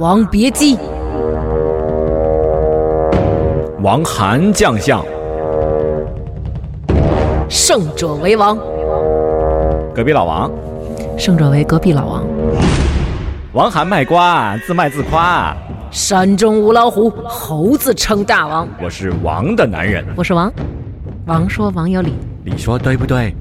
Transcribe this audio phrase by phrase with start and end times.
[0.00, 0.78] 王别姬，
[3.82, 5.04] 王韩将相，
[7.50, 8.56] 胜者为王，
[9.94, 10.50] 隔壁老王，
[11.18, 12.24] 胜者为隔壁老王。
[13.52, 15.54] 王韩卖瓜，自卖自夸。
[15.90, 18.66] 山中无老虎，猴子称大王。
[18.82, 20.50] 我是王的男人，我是王，
[21.26, 23.36] 王说王有理，你说对不对？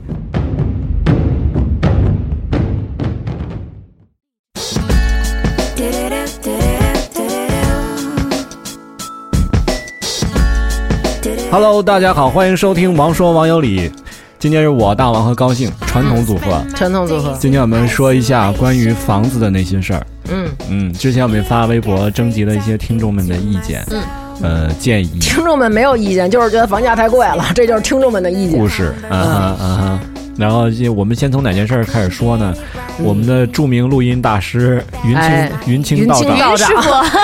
[11.51, 13.89] Hello，大家好，欢迎收听《王说王有理》。
[14.37, 16.63] 今天是我大王和高兴传统组合。
[16.75, 17.35] 传统组合。
[17.39, 20.05] 今天我们说一下关于房子的那些事儿。
[20.29, 24.03] 嗯嗯，之前我们发微博征集了一些听众们的意见，嗯，
[24.43, 28.59] 呃，建议、听众们没有意见，就是觉得房价太贵了，这就是听众们的意见。
[28.59, 29.99] 故事，啊哈啊哈。
[30.39, 32.53] 然后我们先从哪件事儿开始说呢？
[33.01, 36.69] 我们的著名录音大师云清、哎云清道长，道长，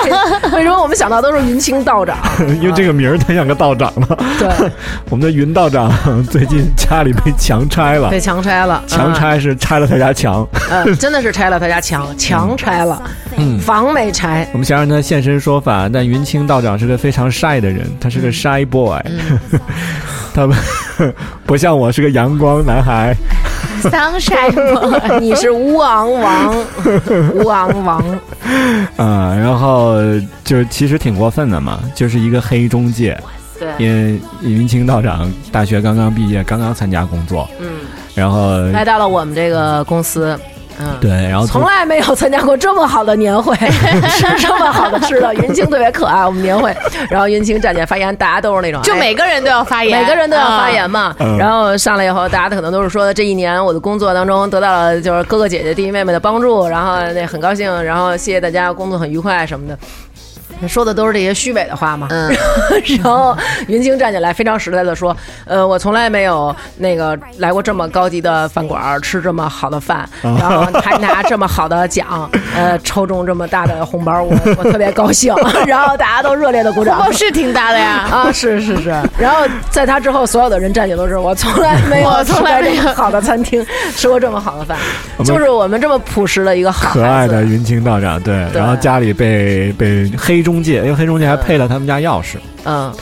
[0.52, 2.16] 为什么我们想到都是云清道长？
[2.60, 4.18] 因为这个名儿太像个道长了。
[4.38, 4.70] 对，
[5.10, 5.92] 我们的云道长
[6.28, 10.46] 最近家里被强拆了，被强拆了，强拆是拆了他家墙。
[10.70, 13.02] 嗯，呃，真的是拆了他家墙，墙拆了，
[13.36, 14.48] 嗯，房没拆。
[14.52, 18.98] 我们想让他现身说法，但云清道长是个非常 shy 的人，他是个 shy boy，、
[20.36, 20.54] 他们
[21.46, 23.16] 不像我是个阳光男孩。
[23.80, 26.54] Sunshine，，你是乌昂王，
[27.34, 28.02] 乌昂王，
[28.96, 29.96] 啊、然后
[30.44, 33.18] 就其实挺过分的嘛，就是一个黑中介，
[33.58, 37.68] 对，因为云清道长大学刚刚毕业，刚刚参加工作，嗯，
[38.14, 40.38] 然后来到了我们这个公司，
[40.78, 43.56] 嗯，对，然后从来没有参加过这么好的年会，
[44.10, 45.34] 吃这么好的吃的。
[45.34, 46.74] 云清特别可爱，我们年会，
[47.08, 51.14] 然后云清站起来发言，大家都是那种就哎每个人都要发言，每个人都要发言嘛。
[51.18, 59.78] 嗯然后上来以后，大家可能都是说，这一年我的工作当中得到了就是哥哥姐姐、弟弟妹妹的帮助，然后那很高兴，然后谢谢大家，工作很愉快什么的。
[60.68, 62.32] 说的都是这些虚伪的话嘛，嗯，
[63.02, 63.36] 然后
[63.68, 75.34] 云清站起来，非常实在的说：“呃，我从来没有那个来过这么高级的饭馆儿，吃这么好的饭，然后还拿这么好的奖，呃，抽中这么大的红包，我我特别高兴。
[75.66, 77.00] ”然后大家都热烈的鼓掌。
[77.00, 78.06] 哦，是挺大的呀。
[78.10, 78.88] 啊，是是是，
[79.18, 83.64] 然后在他之后，所有的人站起来都是我从来没有我从来没有吃过这么好的餐厅，
[83.94, 84.78] 吃过这么好的饭，
[85.24, 92.94] 就是我们这么朴实的一个好可爱的云清道长，对，对然后家里被被黑中介，因为黑中介还配了他们家钥匙，嗯，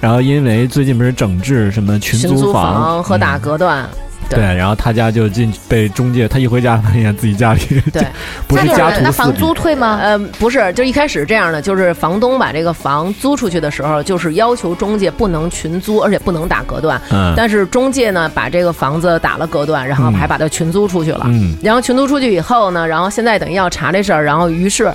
[0.00, 3.84] 然后因为最近不是整治什么群群租房房和打嗯隔断，
[4.30, 4.38] 对。
[4.38, 7.60] 对，然后他家就进被中介，他一回家发现自己家里
[7.92, 8.06] 对，
[8.46, 9.98] 不是那家徒四那房租，退吗？
[10.00, 17.02] 呃，不是，就一开始这样的，就是房东把这个房租出去的时候，就是要求中介不能群租，而且不能打隔断。
[17.10, 17.34] 嗯。
[17.36, 20.14] 但是中介呢，把这个房子打了隔断，然后嗯。
[20.14, 21.24] 还把它群租出去了。
[21.26, 21.56] 嗯。
[21.62, 24.90] 然后群租出去以后呢，然后现在等于要查这事儿，然后于是。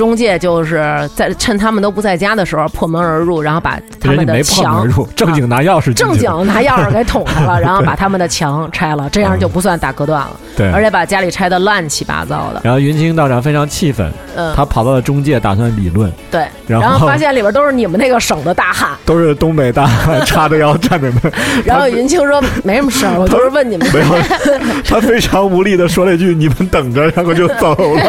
[0.00, 0.82] 中介就是
[1.14, 12.62] 在趁他们都不在家的时候破门而入，然后把他们的人家没破门墙正经拿钥匙正经拿钥匙给捅开了，然后把他们的墙拆了，这样就不算打隔断了， 对，而且把家里拆的乱七八糟的。
[12.64, 21.30] 然后云清道长非常气愤，嗯，他跑到了中介，打算理论，对，然后然后发现里边都是你们那个省的大汉，都是东北大汉叉着腰站着的，
[21.62, 23.86] 然后云清说没什么事儿，我就是问你们。
[23.92, 24.06] 没有，
[24.82, 28.00] 他非常无力的说了一句：“你们等着。”然后就走了。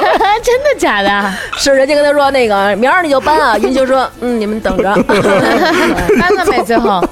[0.43, 1.33] 真的假的？
[1.57, 4.83] 是人家跟他说那个明儿你就搬啊，云清说嗯你们等着。
[5.03, 6.61] 搬了没？
[6.63, 7.03] 最后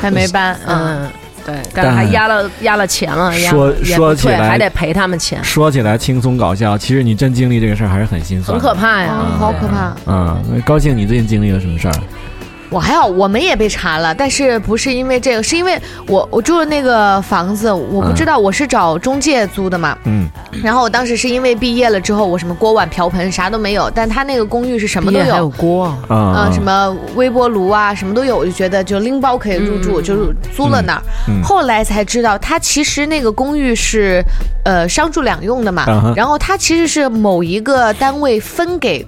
[0.00, 0.58] 还没搬。
[0.66, 1.10] 嗯，嗯，
[1.46, 8.74] 对，但是还压了压了钱了，压说说起来还得赔他们钱，说起来轻松搞笑，其实你真经历这个事儿还是很心酸，很可。
[8.74, 9.14] 怕呀。
[9.20, 9.92] 嗯好可怕。
[10.06, 11.94] 嗯，高兴，你最近经历了什么事儿？
[12.70, 19.96] 我还好，我们也被查了，但是不是因为这个，是因为我我住的那个房子，我不知道我是找中介租的嘛。
[20.04, 20.28] 嗯
[20.62, 25.50] 然后我当时是因为毕业了之后，我什么锅碗瓢盆啥都没有，但他那个公寓是什么都有还有有。
[25.50, 31.02] 锅，啊啊、什么微波炉啊，什么都有，我就觉得就拎包可以入住，嗯就租了那儿。
[31.28, 34.22] 嗯后来才知道，他其实那个公寓是，
[34.64, 36.12] 呃，商住两用的嘛。
[36.16, 39.06] 然后他其实是某一个单位分给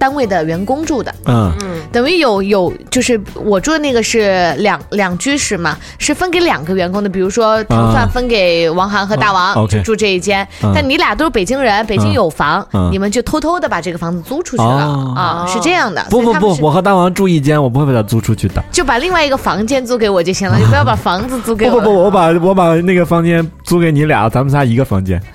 [0.00, 7.10] 单位的员工住的，嗯嗯等于有有就是我住的那个是两两居室嘛，是分给两个员工的。
[7.10, 10.46] 比如说糖蒜分给王涵和大王，就住这一间。
[10.62, 16.02] 嗯但你俩都是北京人，北京有房，嗯你们就偷偷的把这个房子租出去了、哦啊，是这样的。
[16.08, 18.62] 不不不，我和大王住一间，我不会把它租出去的。
[18.72, 21.72] 就把另外一个房间租给我就行了，你不要把房子租给我。
[21.72, 25.22] 不不不，我把我把那个房间租给你俩，咱们仨一个房间。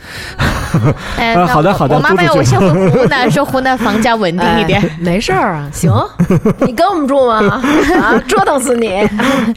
[1.18, 4.82] 哎， 好的好的我妈妈我先回湖南， 说湖南房价稳定一点。
[4.82, 5.90] 哎没事儿啊，行，
[6.68, 7.40] 你跟我们住吗？
[8.02, 9.08] 啊，折腾死你！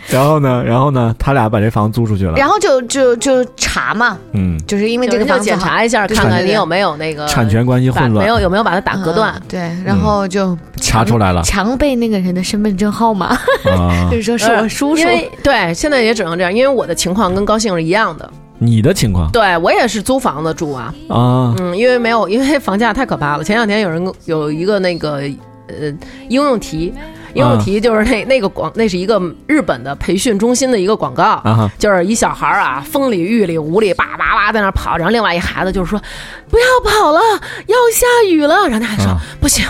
[0.08, 9.42] 然后呢，然后呢，他俩把这房租出去了，然后就就就查嘛，嗯，就是因为这个就房检查一下，看看你有没有那个产权关系把混乱，没有有没有把它打隔断嗯。
[9.48, 14.18] 对，然后就查出来了强背那个人的身份证号码，啊就。
[14.18, 15.06] 是说是我叔叔因。
[15.06, 18.30] 为对，现在也只能这样，因为我的情况跟高兴是一样的。
[18.58, 23.44] 你的情况对我也是租房子住啊，啊，嗯，因为没有， 因为房价太可怕了。
[23.44, 25.20] 前两天有人有一个那个
[25.68, 25.88] 呃
[26.28, 26.92] 应用题，
[27.34, 31.40] 应用题就是那那个广，那是一个日本的培训中心的一个广告。
[31.78, 36.00] 就是一小孩儿啊，风里雨里雾里，叭叭叭在那儿跑，然后另外一孩子就是说，
[36.50, 37.20] 不要跑了，
[37.66, 38.68] 要下雨了。
[38.68, 39.64] 然后那孩子说、啊不行，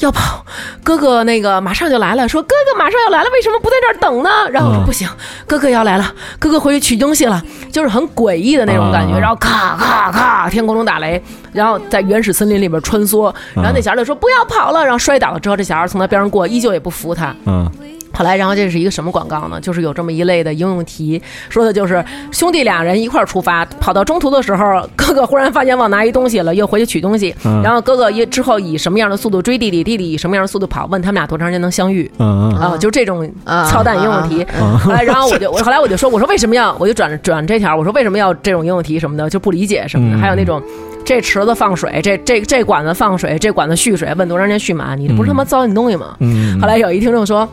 [0.00, 0.44] 要跑，
[0.82, 4.28] 哥哥那个马上就来了，说哥哥马上要来了，为什么不在这儿等呢？
[4.50, 5.08] 然后我说、啊不行，
[5.46, 7.42] 哥哥要来了，哥哥回去取东西了，
[7.72, 9.14] 就是很诡异的那种感觉。
[9.14, 11.22] 啊然后咔咔咔，天空中打雷，
[11.52, 17.34] 然后在原始森林里边穿梭，然后那小孩就说不要跑了，然后摔倒了之后，这小孩从他边上过，依旧也不扶他。
[17.46, 17.70] 嗯
[18.14, 19.60] 后来，然后这是一个什么广告呢？
[19.60, 27.60] 就是有这么一类的应用题，说的就是兄弟俩人一块儿出发，跑到中途的时候，哥哥忽然发现忘拿一东西了，又回去取东西，嗯。
[27.62, 32.10] 然后哥哥一之后以什么样的速度追弟弟，弟弟以什么样的速度跑，问他们俩多长时间能相遇。
[32.18, 32.60] 嗯嗯。
[32.60, 34.46] 啊，就这种啊操蛋应用题，
[34.80, 40.20] 后来然后我就我后来我就说，我说为什么要，我就转转这条，我说为什么要这种应用题什么的，就不理解什么的，嗯。
[40.20, 40.62] 还有那种
[41.04, 46.16] 这池子放水，这这这管子放水，这管子蓄水，问多长时间蓄满，你这不是他妈糟践东西吗？
[46.20, 47.48] 嗯，后来有一听众说。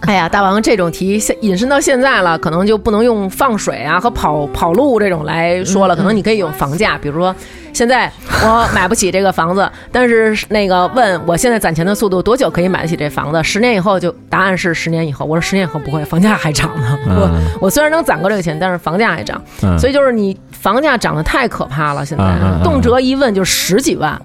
[0.06, 7.34] 哎呀，大王，这种题现引申到现在了，可能就不能用放水啊和跑跑路这种来说了，可能你可以用房价，比如说
[7.72, 8.10] 现在
[8.42, 13.42] 我买不起这个房子，但是那个问我现在攒钱的速度多久可以买得起这房子？
[13.42, 15.24] 十年以后就答案是十年以后。
[15.24, 16.98] 我说十年以后不会，房价还涨呢。
[17.06, 17.30] 嗯我
[17.62, 22.24] 我虽然能攒够这个钱，但是房价还涨，嗯所以就是你房价涨得太可怕了，现在
[22.62, 24.20] 动辄一问就十几万，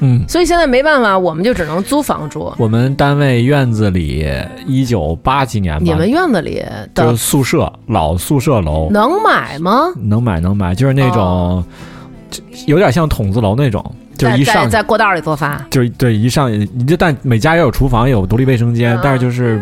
[0.00, 0.24] 嗯。
[0.28, 2.52] 所以现在没办法，我们就只能租房住。
[2.58, 4.26] 我们单位院子里，
[4.66, 9.88] 一九八几年吧，你们院子里的就是宿舍老宿舍楼，能买吗？
[9.96, 11.64] 能买能买，就是那种
[12.66, 13.84] 有点像筒子楼那种，
[14.16, 19.60] 就是一上在在过道里做饭，就是对一上你就但每家也有厨房，也有独立卫生间嗯，但是就是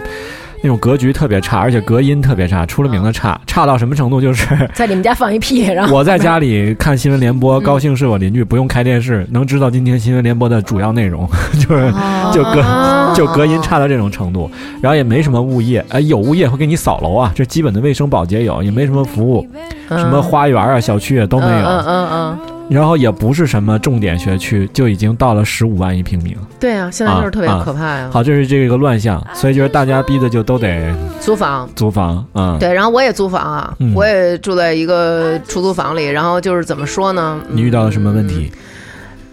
[0.67, 4.21] 那种格局特别差，而且隔音特别差，出了名的差， 差到什么程度？
[4.21, 7.63] 就是在你们家放一屁，然后我在家 里看新闻联播，嗯。
[7.63, 12.61] 高兴是我邻居，不用开电视，能知道今天新闻联播的主要内容，就是哦 就隔。
[12.61, 14.51] 啊就隔音差到这种程度，
[14.83, 19.47] 然后也没什么物业，哎，有物业会给你扫楼啊，这基本的卫生保洁有，也没什么服务，
[19.89, 19.99] 嗯。
[19.99, 26.41] 什么花园啊、小区也都没嗯有，嗯嗯，然后也不是什么重点学区，就已经到了十五万一平米了。
[26.59, 28.11] 对啊，现在就是特别可怕呀。
[28.13, 37.41] 好，这是这个乱象，所以就是大家逼的就都得租房，租房，嗯，对，然后我也租房啊嗯，我也住在一个出租房里，然后就是怎么说呢？
[37.49, 38.51] 你遇到了什么问题？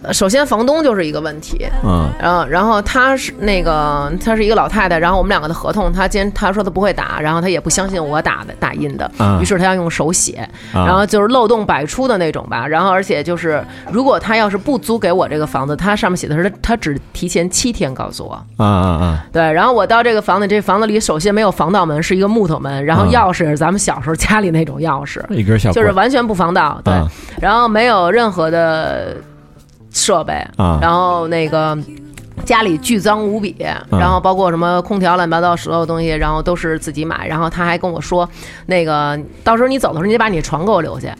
[0.06, 12.66] 嗯首先，房东就是一个问题，嗯然后，然后她是那个，他是一个老太太，然后我们两个的合同，她坚她说他不会打，然后他也不相信我打的打印的，啊于是他要用手写，啊然后就是漏洞百出的那种吧。
[12.66, 18.32] 然后而且就是，如果他要是不租给我这个房子，他上面写的是她她只提前七天告诉我。
[18.62, 26.80] 啊啊啊，对，然后我到这个房子，这房子里首先没有防盗门，是一个木头门，然后啊钥匙也是咱们小时候家里那种钥匙，一根小就是完全不防盗。
[26.84, 27.08] 对，啊
[27.40, 29.16] 然后没有任何的
[29.94, 31.78] 设备，啊然后那个。
[32.44, 33.54] 家里巨脏无比，
[33.90, 37.28] 嗯然后包括什么空调乱七八糟所有东西，然后都是自己买。
[37.28, 38.28] 然后他还跟我说，
[38.66, 41.16] 那个到时候你走的时候，你得把你床给我留下。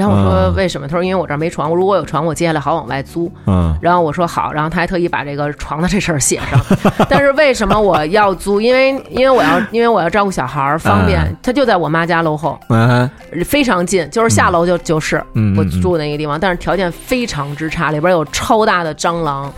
[0.00, 0.88] 然后我说嗯为什么？
[0.88, 3.30] 他说因为我这儿没床，如果有床，我接下来好往外租。
[3.46, 6.58] 嗯然后我说好，然后他还特意把这个床的这事儿写上。
[7.08, 8.60] 但是为什么我要租？
[8.60, 11.36] 因为因为我要因为我要照顾小孩儿，方便嗯。
[11.42, 13.08] 他就在我妈家楼后，嗯
[13.44, 15.22] 非常近，就是下楼就就是
[15.56, 19.52] 我住的那个地方，但是条件非常之差，里边有超大的蟑螂，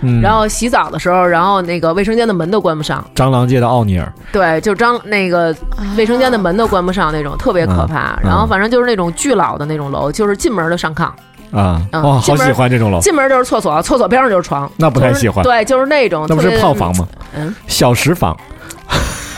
[0.00, 5.54] 嗯，然后洗澡的时候，然后那个卫生间的门都关不上，蟑螂界的奥尼尔，对，就蟑那个
[5.96, 8.14] 卫生间的门都关不上那种，特别可怕。
[8.22, 8.28] 嗯。
[8.28, 11.04] 然后反正就是那种巨老的那种楼，就是进门的上炕，
[11.52, 15.42] 啊，嗯哇，好喜欢这种楼，进门就是厕所，厕所边上就是床，那不太就是喜欢。
[15.42, 17.06] 对，就是那种，那不是炮房吗？
[17.34, 18.36] 嗯，小石房，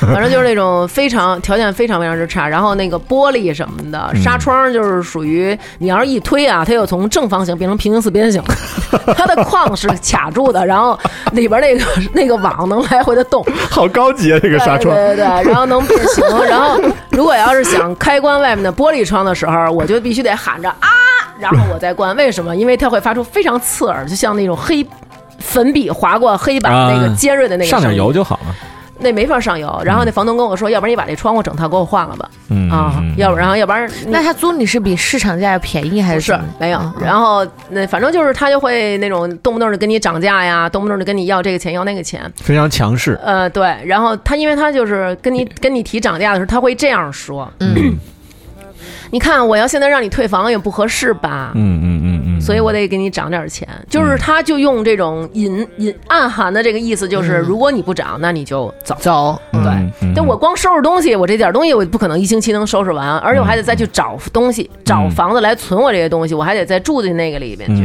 [0.01, 8.43] 反正就是那种非常条件非常非常之差，然后那个玻璃什么的，嗯纱窗就是属于你要是一推啊，它又从正方形变成平行四边形，
[9.17, 10.99] 它的框是卡住的，然后
[11.33, 20.89] 里边那个那个网能来回的动，好高级啊，这个纱窗，对对对，对然后能变形，然后如果要是想开关外面的玻璃窗的时候，我就必须得喊着啊，
[21.39, 22.55] 然后我再关，为什么？
[22.55, 24.87] 因为它会发出非常刺耳，就像那种黑。
[25.41, 28.55] 粉笔划过黑板那个啊尖锐的那个上点油就好了。
[28.99, 29.81] 那没法上油。
[29.85, 43.19] 然后那房东跟我说，要不然你把这窗户整套给我换了吧，嗯啊，要不然要不然那他租你是比市场价要便宜还不是是没有嗯，然后那反正就是他就会那种动不动就跟你涨价呀，动不动就跟你要这个钱要那个钱，非常强势。
[43.23, 47.97] 呃，对，然后他因为他就是跟你跟你提涨价的时候，他会这样说，嗯，
[49.11, 59.39] 你看我要现在让你退房也不合适吧，嗯嗯嗯嗯，所以我得给你涨点钱，就是他就用这种隐隐暗含的这个意思，就是如果你不涨，那你就走。
[59.53, 59.61] 对。
[60.01, 60.13] 嗯。
[60.15, 67.85] 但我光收拾东西，我这点东西我不可能一星期能收拾完，而且我还得再去找东西，找房子来存我这些东西，我还得再住进那个里边去。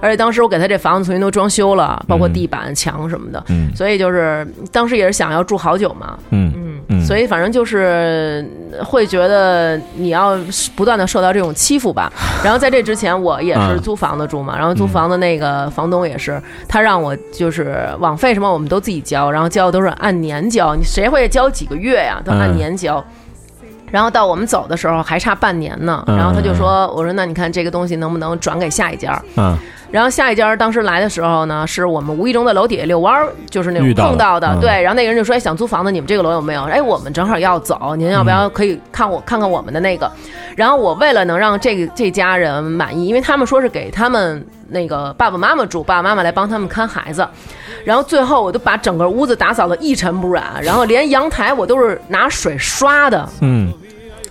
[0.00, 3.70] 而且当时我给他这房子重新都装修了，包括地板、墙什么的，嗯。
[3.74, 6.52] 所以就是当时也是想要住好久嘛，嗯
[7.04, 8.48] 所以反正就是
[8.84, 10.38] 会觉得你要
[10.74, 12.12] 不断的受到这种欺负吧。
[12.44, 22.20] 然后在这之前，我也是嗯租房子住嘛，然后租房的那个房东也是，他让我就是网费什么我们都自己交，然后交的都是按年交，你谁会交几个月呀？
[22.24, 23.04] 都按嗯年交。
[23.90, 29.56] 然后到我们走的时候还差半年呢，嗯然后他就说：“我说那你看这个东西能不能转给下一家？”嗯
[29.88, 34.48] 然后下一家当时来的时候呢，是我们无意中在楼底下遛弯儿，就是那种碰到的。
[34.48, 40.10] 嗯对，然后那个人就说：“哎，想租房子，你们这个楼有没有？”哎，我们正好要走，您要不要可以看我看看我们的那个？
[40.56, 47.26] 然后我为了能让这个这家人满意，因为他们说是给他们那个爸爸妈妈住，爸爸妈妈来帮他们看孩子。
[47.84, 53.72] 然后最后我都把整个屋子打扫的一尘不染，然后连阳台我都是拿水刷的，嗯。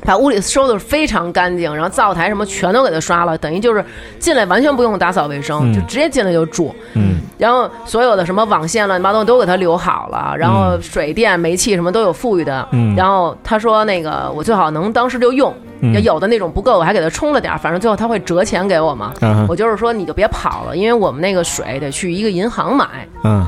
[0.03, 3.83] 把屋里收的非常干净，然后灶台什么全都给它刷了，等于就是
[4.19, 5.73] 进来完全不用打扫卫生，嗯。
[5.73, 6.75] 就直接进来就住。
[6.93, 7.15] 嗯。
[7.39, 12.67] 然后所有的什么网线乱七八糟都给它留好了，然后水电煤气什么都有富裕的。
[12.71, 12.95] 嗯。
[12.95, 15.51] 然后他说那个我最好能当时就用，
[15.82, 19.13] 嗯有的那种不够我还给他充了点儿，反正最后他会折钱给我嘛。
[19.22, 23.08] 嗯我就是说你就别跑了，因为我们那个水得去一个银行买。
[23.24, 23.46] 嗯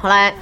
[0.00, 0.32] 后来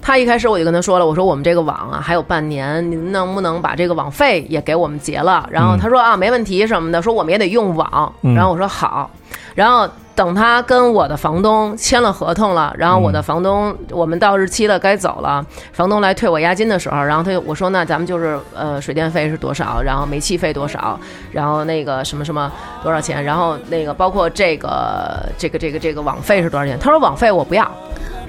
[0.00, 5.48] 他一开始我就跟他说了，我说我们这个网啊还有半年，您能不能把这个网费也给我们结了？
[5.50, 8.12] 然后他说啊没问题什么的，说我们也得用网。
[8.22, 9.08] 嗯然后我说好，
[9.54, 9.88] 然后。
[10.14, 21.00] 等他跟我的房东签了合同了，然后我的房东，我们到日期了该走了，房东来退我押金的时候，然后他就我说那咱们就是呃水电费是多少，然后煤气费多少，
[21.32, 26.78] 然后那个什么什么多少钱，然后那个包括这个这个这个这个网费是多少钱？
[26.78, 27.66] 他说网费我不要，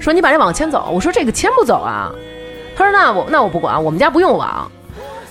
[0.00, 2.10] 说你把这网签走，我说这个签不走啊。
[2.74, 4.66] 他说那我那我不管，我们家不用网。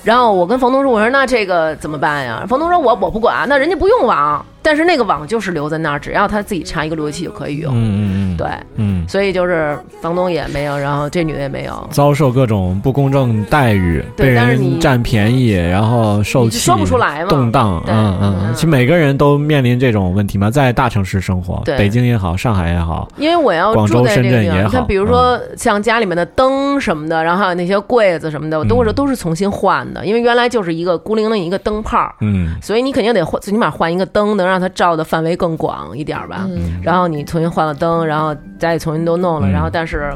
[0.03, 2.46] 然后我跟房东说，我说那这个怎么办呀？
[2.48, 7.72] 房东说我我不管，那人家不用网，但是那个网就是留在那儿，只要他自己插一个路由器就可以用。
[7.75, 8.38] 嗯嗯嗯。
[8.38, 17.27] 对，嗯，所以就是房东也没有，然后这女的也没有，遭受各种不公正待遇，被人占便宜，然后受气，说不出来嘛。
[17.27, 18.53] 动荡，嗯嗯，嗯。
[18.55, 21.77] 其实每个人都面临这种问题嘛，在大城市生活，对。
[21.77, 28.96] 北京也好，上海也好，因为我要住在这个地方，比如说像家里面的灯什么的，然后还有那些柜子什么的，我都是嗯。
[28.96, 32.12] 都是重新换的，因为原来就是一个孤零零一个灯泡。
[32.22, 32.55] 嗯。
[32.62, 36.45] 所以你肯定得换，最起码换一个灯，能让它照的范围更广一点儿吧。
[36.50, 40.13] 嗯然后你重新换了灯，然后再重新都弄了，嗯然后但是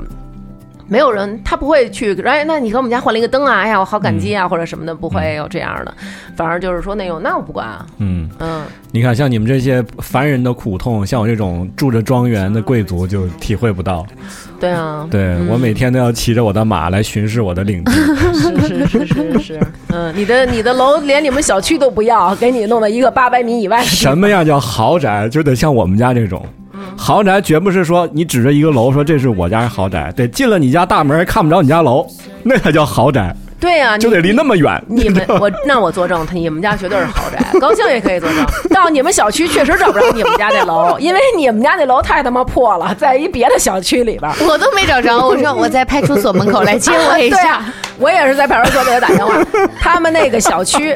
[0.87, 5.93] 没有人，他不会去，哎，那你给我们家换了一个灯啊，哎呀，我好感激啊，嗯或者什么的，不会有这样的。
[6.35, 14.05] 反而就是说那种，那我不管啊，嗯，嗯，你看，像你们这些凡人的苦痛，像我这种住着庄园的贵族就体会不到。
[14.59, 17.91] 对啊，对、嗯我每天都要骑着我的马来巡视我的领地。
[18.67, 25.27] 是是是是是，嗯，你的你的楼连你们小区都不要，给你弄了一个八百米以外的什么样叫豪宅？
[25.29, 26.43] 就得像我们家这种。
[26.95, 32.05] 豪宅绝不是说你指着一个楼说这是我家豪宅，得进了你家大门看不着你家楼，
[32.43, 34.81] 那才叫豪宅，对呀、就得离那么远。
[34.87, 38.45] 你们我那我作证，他你们家绝对是豪宅， 高兴也可以作证。
[38.69, 44.31] 到你们小区确实找不着你们家那楼，因为你们家那楼太他妈破了，在一别的小区里边。
[44.47, 47.35] 我都没找着，我说 我在派出所门口来接我一下。
[47.37, 49.33] 对啊，我也是在派出所给他打电话，
[49.79, 50.95] 他们那个小区。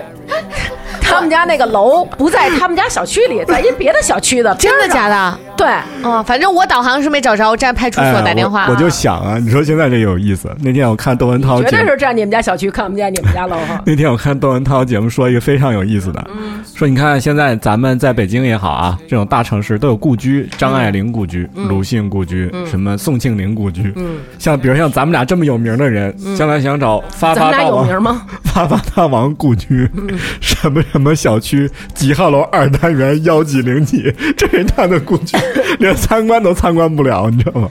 [1.01, 5.39] 他们家那个楼不在他们家小区里，在一别的小区的，真的假的？
[5.57, 5.67] 对，
[6.03, 8.63] 哦，反正我导航是没找着，我站派出所打电话。
[8.63, 10.49] 哎我，我就想啊，你说现在这有意思。
[10.61, 13.81] 那天我看窦文涛，绝对是站你们家小区看不见你们家楼哈。
[13.85, 28.21] 那天我看窦文涛节目说一个非常有意思的，嗯说你看现在咱们在北京也好啊，这种大城市都有故居，张爱玲故居、鲁迅故居，什么宋庆龄故居，嗯，像比如像咱们俩这么有名的人，将来想找发咱们俩有发大王名吗？
[28.51, 29.87] 发发大王故居，
[30.41, 35.37] 什么什么小区几号楼二单元幺几零几， 这是他的故居，
[35.79, 37.69] 连参观都参观不了，你知道吗？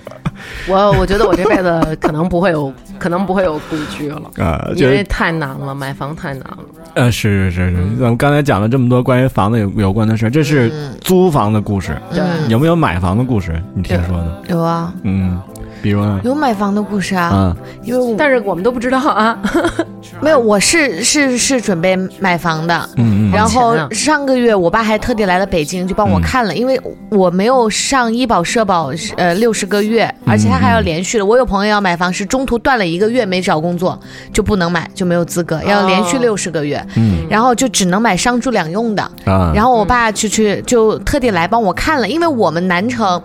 [0.67, 6.59] 我我觉得我这辈子可能不会有， 可能不会有故居了，啊，因为太难了，买房太难了。
[6.95, 10.73] 呃，是是是是，咱们刚才讲了这么多关于房子有有关的事，这是
[11.03, 13.63] 租房的故事，对，嗯有没有买房的故事？
[13.75, 14.43] 你听说的？
[14.49, 15.39] 有啊，嗯，
[15.83, 16.21] 比如呢？
[16.25, 19.39] 有买房的故事啊，嗯，因为我但是我们都不知道啊。
[20.21, 22.89] 没有，我是是是准备买房的。
[22.97, 26.79] 嗯嗯然后上个月我爸还特地来了北京，就帮我看了，因为
[27.11, 31.25] 我没有上医保社保，呃，六十个月，而且他还要连续的。
[31.25, 33.99] 我有朋友要买房，是中途断了一个月没找工作
[34.33, 39.03] 就不能买，就没有资格，要连续哦六十个月，嗯然后就只能买商住两用的。
[39.25, 43.23] 啊，然后我爸去去就特地来帮我看了，因为我们南城。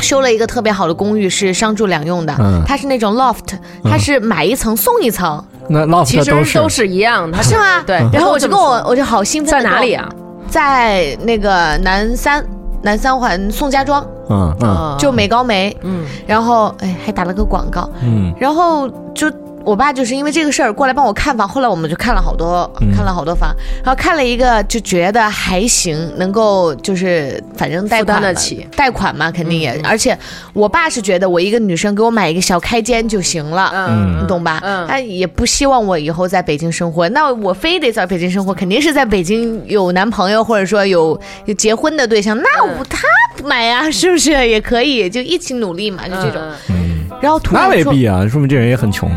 [0.00, 2.62] 修了一个特别好的公寓，是商住两用的，嗯。
[2.66, 6.86] 它是那种 loft，它是买一层送一层，那 loft 其实都是。
[6.88, 7.82] 一样的，是吗？
[7.86, 7.96] 对。
[8.12, 9.92] 然后我就跟我我就好兴奋，在哪里？
[9.92, 10.08] 啊？
[10.48, 12.44] 在那个南三
[12.82, 14.68] 南三环宋家庄，嗯嗯。
[14.68, 16.04] 哦就美高梅，嗯。
[16.26, 18.32] 然后哎还打了个广告，嗯。
[18.38, 19.30] 然后就
[19.64, 22.90] 我爸就是因为这个事儿过来帮我看房，后来我们就看了好多，嗯。
[22.94, 30.16] 看了好多房，然后看了一个就觉得还行，能够就是反正贷款得起，贷款嘛肯定也，嗯而且
[30.52, 33.70] 我爸是觉得我一个女生给我买一个小开间就行了。
[33.74, 34.60] 嗯，你懂吧？
[34.62, 34.86] 嗯。
[34.86, 42.98] 他也不希望我以后在北京生活，那我非得在北京生活，肯定是在北京有男朋友，或者说有有结婚的对象，那我他
[43.44, 44.30] 买呀、是不是？
[44.30, 45.08] 也可以？
[45.08, 46.40] 就一起努力嘛，就这种。
[46.68, 46.74] 嗯。
[47.10, 49.10] 嗯，然后突那然说，未必啊，说明这人也很穷，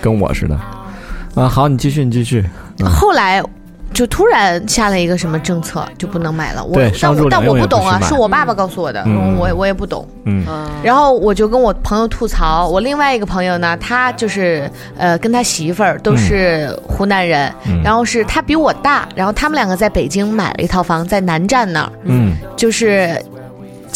[0.00, 0.54] 跟我似的。
[1.34, 2.44] 啊，好，你继续，你继续。
[2.84, 3.42] 后来
[3.94, 6.64] 就突然下了一个什么政策，就不能买了。
[6.64, 9.36] 我对但我但我不懂啊，是我爸爸告诉我的，嗯。
[9.38, 10.06] 我我也不懂。
[10.24, 10.44] 嗯。
[10.48, 10.68] 嗯。
[10.82, 17.80] 然后我就跟我朋友吐槽，我另外一个朋友呢，他就是呃跟他媳妇儿都是湖南人，嗯。
[17.82, 22.36] 然后是他比我大，然后他们两个在北京买了一套房，在南站那儿，嗯。
[22.56, 23.20] 就是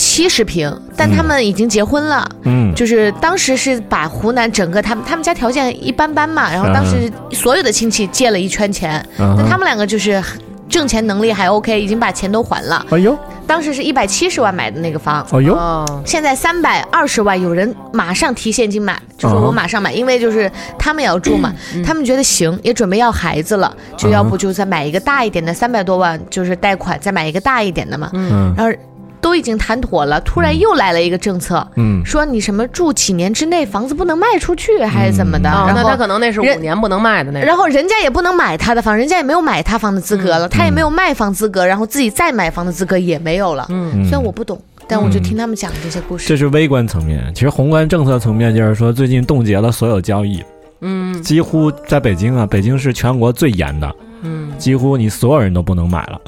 [0.02, 2.28] 七十平，但他们已经结婚了。
[2.42, 2.74] 嗯。
[2.74, 9.36] 就是当时是把湖南整个他们他们家条件一般般嘛，然后当时所有的亲戚借了一圈钱，嗯。
[9.38, 10.20] 那他们两个就是
[10.68, 12.84] 挣钱能力还 OK，已经把钱都还了。
[12.90, 13.16] 哎呦，
[13.46, 21.52] 当时是一百七十万买的那个房，哎呦，哦，现在三百二十万，有人马上提现金买，就说嗯我马上买，因为就是他们也要住嘛，
[21.84, 28.54] 他们觉得行，也准备要孩子了，就要不就再买一个大一点的，三百多万就是贷款，再买一个大一点的嘛，嗯。
[28.56, 28.72] 然后
[29.22, 32.04] 都已经谈妥了，突然又来了一个政策，嗯。
[32.04, 35.48] 说你什么住几年之内房子不能卖出去，还是怎么的？
[35.48, 37.46] 哦，然后那他可能那是人五年不能卖的那种。
[37.46, 43.64] 然后人家也不能买他的房，人家也没有买他房的资格了，他也嗯没有卖房资格，然后自己再买房的资格也没有了。
[43.70, 44.04] 嗯。
[44.04, 46.28] 虽然我不懂，但我就听他们讲这些故事。
[46.28, 50.42] 这是微观层面，其实宏观政策层面就是说，最近冻结了所有交易，
[50.80, 51.22] 嗯。
[51.22, 56.20] 几乎在北京啊，北京是全国最严的，嗯，几乎你所有人都不能买了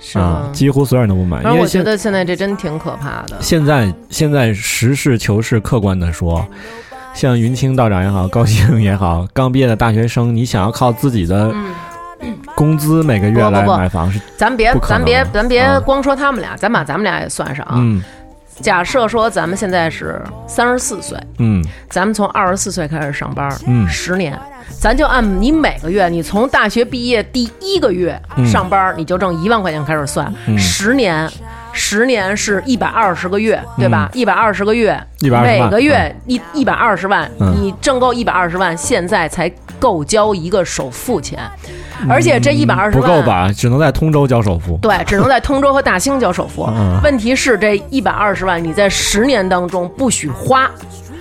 [0.00, 3.36] 是啊，几乎所有人都不满，因为我觉得现在这真挺可怕的。
[3.40, 6.46] 现在现在实事求是、客观的说，
[7.14, 11.52] 像云清道长也好，高兴也好， 刚毕业的大学生，你想要靠自己的
[12.20, 17.74] 嗯，工资每个月来买房是，咱别咱别咱别啊光说他们俩，咱把咱们俩也算上啊。
[17.76, 18.02] 嗯
[18.60, 21.64] 假设说咱们现在是三十四岁，嗯。
[21.88, 23.88] 咱们从二十四岁开始上班，嗯。
[23.88, 24.38] 十年，
[24.78, 28.46] 咱就按你每个月，你从大学毕业第一个月嗯。
[28.46, 30.58] 上班，你就挣一万块钱开始算，嗯。
[30.58, 31.28] 十年。
[31.72, 34.10] 十年是一百二十个月，对吧？
[34.12, 41.38] 一百二十个月，120每个月一一百二十万，嗯你挣够一百二十万，现在才够交一个首付钱，
[42.08, 43.50] 而且这一百二十万不够吧？
[43.52, 44.78] 只能在通州交首付。
[44.82, 46.64] 对，只能在通州和大兴交首付。
[46.76, 50.70] 嗯问题是这一百二十万，你在十年当中不许花，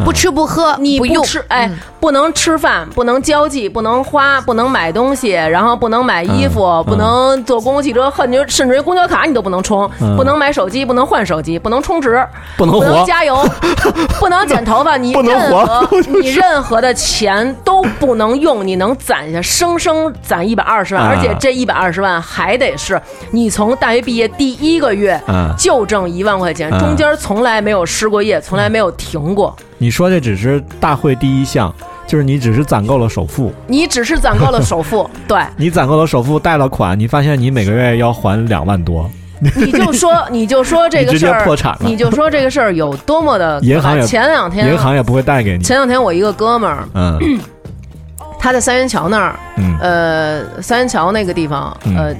[0.04, 1.16] 不吃不喝，不用。
[1.16, 6.84] 你不吃，哎，不能吃饭，不能交际，不能花，不能买东西，然后不能买衣服，嗯。
[6.86, 10.16] 不能坐公共汽车，甚至甚至于公交卡你都不能充，嗯。
[10.16, 12.26] 不能买手机，不能换手机，不能充值，
[12.58, 13.46] 不能不能活加油，
[14.20, 23.00] 不能剪头发，你不能任活何 你任何的钱都不能用，你能攒下，生生攒一百二十万，啊而且这一百二十万还得是
[23.32, 29.56] 你从大学毕业第一个月啊就挣一万块钱，啊中间从来没有失过业，从来没有停过。
[29.80, 31.74] 你说这只是大会第一项，
[32.06, 41.80] 就是你只是攒够了首付，你只是攒够了首付， 对，你攒够了首付，贷了款，你发现你每个月要还两万多，你就说， 你就说这个事儿，破产了。
[41.82, 43.60] 你就说这个事儿有多么的。
[43.62, 45.64] 银行也前两天，银行也不会贷给你。
[45.64, 47.18] 前两天我一个哥们儿，嗯。
[48.38, 49.78] 他在三元桥那儿，嗯。
[49.80, 51.96] 呃，三元桥那个地方，嗯。
[51.98, 52.16] 呃，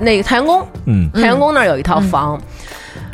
[0.00, 2.40] 那个太阳宫，嗯，太阳宫那儿有一套房，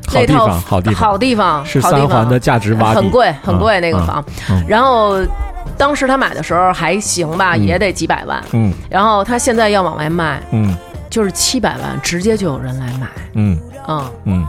[0.09, 4.25] 好地方，好地方，好地方，是三环的价值洼地，很贵，很贵嗯那个房。
[4.51, 5.19] 嗯然后
[5.77, 7.65] 当时他买的时候还行吧，嗯。
[7.65, 8.43] 也得几百万。
[8.53, 8.73] 嗯。
[8.91, 10.77] 然后他现在要往外卖，嗯。
[11.11, 13.59] 就是七百万，直接就有人来买，嗯。
[13.89, 14.05] 嗯。
[14.25, 14.47] 嗯，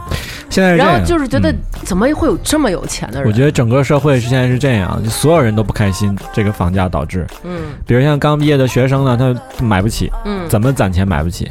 [0.50, 1.56] 现在然后就是觉得嗯。
[1.84, 3.26] 怎么会有这么有钱的人？
[3.26, 7.60] 我觉得整个社会是现在是这样，就所有人都不开心，这个房价导致，嗯。
[7.86, 11.50] 比如像刚毕业的学生呢，他买不起，嗯，怎么攒钱买不起？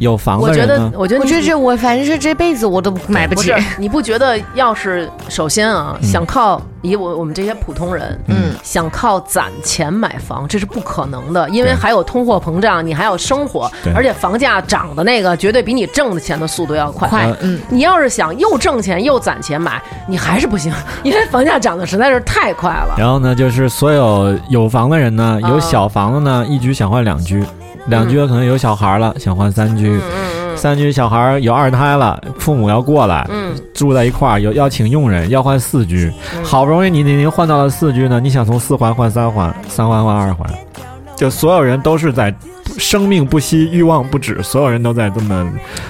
[0.00, 3.52] 有房我觉得呢，，我觉得我觉得这我反正是这辈子我都买不起。
[3.78, 17.08] 你不觉得要是首先啊，嗯想靠以我我们这些普通人，嗯，想靠攒钱买房，这是不可能的，因为对还有通货膨胀，你还要生活对，而且房价涨的那个绝对比你挣的钱的速度要快。
[17.42, 22.94] 嗯，你要是想又挣钱又攒钱买，你还是不行，因为房价涨得实在是太快了。
[22.96, 27.44] 然后呢，就是所有有房的人呢，有啊小房子呢，一居想换两居，
[27.86, 33.54] 两居的可能有小孩了，想换三居，嗯三居小孩有二胎了，父母要过来，嗯。
[33.72, 36.44] 住在一块儿，有要请佣人，要换四居，嗯。
[36.44, 40.46] 好不容易你你你换到了四居呢，你想从四环换三环，三环换二环，
[41.20, 42.34] 就所有人都是在
[42.78, 45.46] 生命不息，欲望不止，所有人都在这么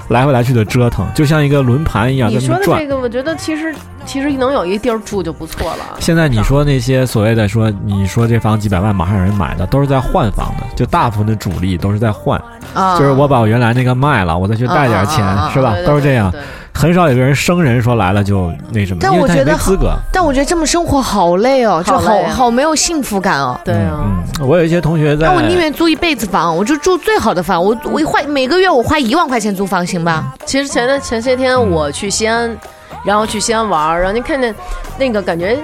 [0.08, 2.84] 来回来去的折腾，就像一个轮盘一样你说的这。
[2.88, 3.72] 个，我觉得其实
[4.04, 5.84] 其实能有一地儿住就不错了。
[6.00, 12.42] 现在你说那些所谓的说，你说这房几百万马上有人买的，都是在换房的，就大部分的主力都是在换，
[12.74, 15.82] 啊，就是我把我原来那个卖了，我再去贷点钱，是吧对？
[15.84, 16.34] 对都是这样
[16.80, 19.94] 很少有个人生人说来了就那什么，但我觉得没资格。
[20.10, 23.60] 但我觉得这么生活好累哦，就好好啊好没有幸福感哦。
[23.62, 24.00] 对啊。
[24.40, 30.32] 我有一些同学在，那我宁愿租一辈子房，我就住最好的房，我我花每个月我花一万块钱租房行吧？
[30.46, 32.56] 其实前段前些天我去西安，
[33.04, 34.54] 然后去西安玩儿，然后你看见
[34.98, 35.58] 那个感觉。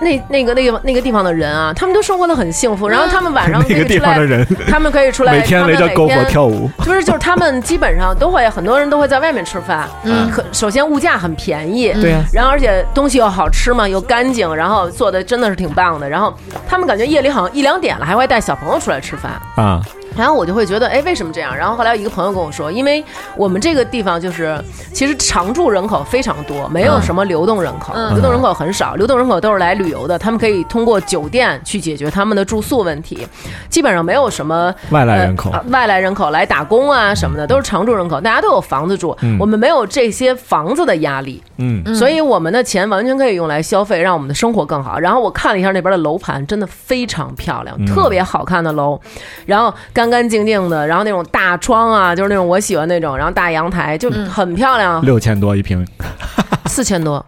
[0.00, 9.88] 那那个那个那个地方的人啊，他们都生活的很幸福，然后他们晚上可 那个以出来，地方的人 他们可以出来，每天围着篝火跳舞， 不是，就是他们基本上都会，很多人都会在外面吃饭。
[10.04, 16.08] 嗯可首先物价很便宜，对呀、然后而且东西又好吃嘛，又干净，然后做的真的是挺棒的。
[16.08, 16.32] 然后
[16.68, 19.32] 他们感觉夜里好像一两点了，还会带小朋友出来吃饭。
[19.56, 19.82] 啊，
[20.16, 21.56] 然后我就会觉得，哎，为什么这样？
[21.56, 23.04] 然后后来有一个朋友跟我说，因为
[23.36, 24.58] 我们这个地方就是
[24.92, 28.12] 其实常住人口非常多，没有什么流动人口，嗯。
[28.14, 33.26] 流动人口很少，流动人口都是来旅游的，他们可以通过酒店去解决他们的住宿问题，
[33.68, 35.50] 基本上没有什么外来人口。
[35.50, 39.36] 呃外来人口来打工啊什么的，都是常住人口，大家都有房子住，嗯。
[39.38, 44.98] 我们没有这些房子的压力，嗯，所以我们的钱完全可以用来消费，让我们的生活更好。
[44.98, 47.86] 然后我看了一下那边的楼盘，真的非常漂亮，嗯。
[47.86, 48.98] 特别好看的楼，
[49.46, 55.84] 然后干干净净的，然后那种大窗啊，就是那种我喜欢那种，然后大阳台就很漂亮，六千多一平，
[56.66, 57.24] 四千多。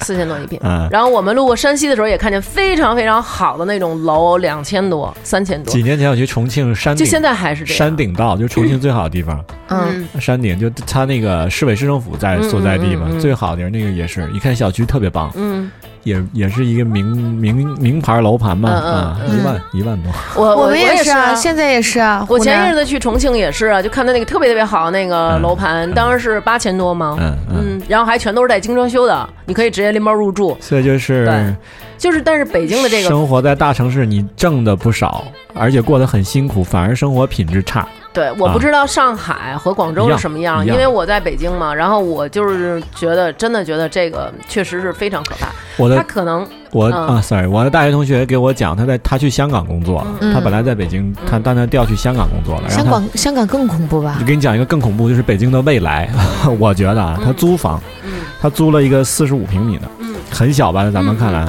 [0.00, 0.88] 四千多一平，嗯。
[0.90, 5.70] 然后我们路过山西的时候也看见非常非常好的那种楼，两千多、三千多。
[5.70, 7.78] 几，年前我去重庆山顶，就现在还是这样。
[7.78, 9.44] 山顶道，就是重庆最好的地方。
[9.68, 13.20] 嗯，山顶就它那个市委市政府在嗯所在地嘛，嗯嗯嗯。
[13.20, 15.70] 最好的那个也是，一看小区特别棒，嗯，
[16.06, 22.24] 也也是一个名名名牌楼盘嘛，嗯嗯啊，嗯一万一万多，我我们也也是啊，啊，现在也是啊。
[22.28, 30.56] 我前一阵子去重庆也是啊，就看到那个特别特别好那个嗯楼盘，当时是八千多嘛，嗯嗯，嗯，然后还全都是带精装修的，你可以直接拎包入住。
[30.60, 31.56] 所以就是对
[31.98, 37.84] 就是，但是北京的这个，生活在大城市，你挣的不少，而且过得很辛苦，反而生活品质差。
[38.16, 45.48] 对，我不知道上海和广州是什么样，因为我在北京嘛，然后我就是觉得，真的觉得这个确实是非常可怕。
[45.76, 54.24] 我的他可能，我嗯啊，sorry，我的大学同学给我讲，他在他去香港工作，嗯他本来在北京，他但他调去香港工作了，然后香港香港更恐怖吧就？
[54.24, 56.08] 给你讲一个更恐怖，就是北京的未来。
[56.58, 61.46] 我觉得啊，他租房，嗯他租了一个四十五平米的，嗯，很小吧，在咱们看来。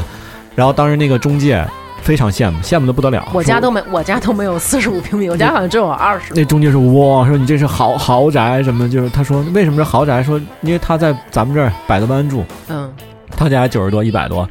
[0.53, 1.65] 然后当时那个中介
[2.07, 3.27] 非常羡慕，羡慕的不得了。
[3.33, 6.33] 我家都没，我家都没有四十五平米，我家好像只有二十。
[6.33, 8.89] 那中介说哇，说你这是豪豪宅什么？
[8.89, 10.23] 就是他说为什么是豪宅？
[10.23, 12.89] 说因为他在咱们这儿百多班住，嗯
[13.35, 14.49] 他家九十多一百多，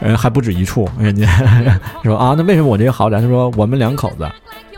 [0.00, 0.88] 嗯还不止一处。
[0.98, 1.28] 人家
[2.02, 3.20] 说啊，那为什么我这个豪宅？
[3.20, 4.26] 他说我们两口子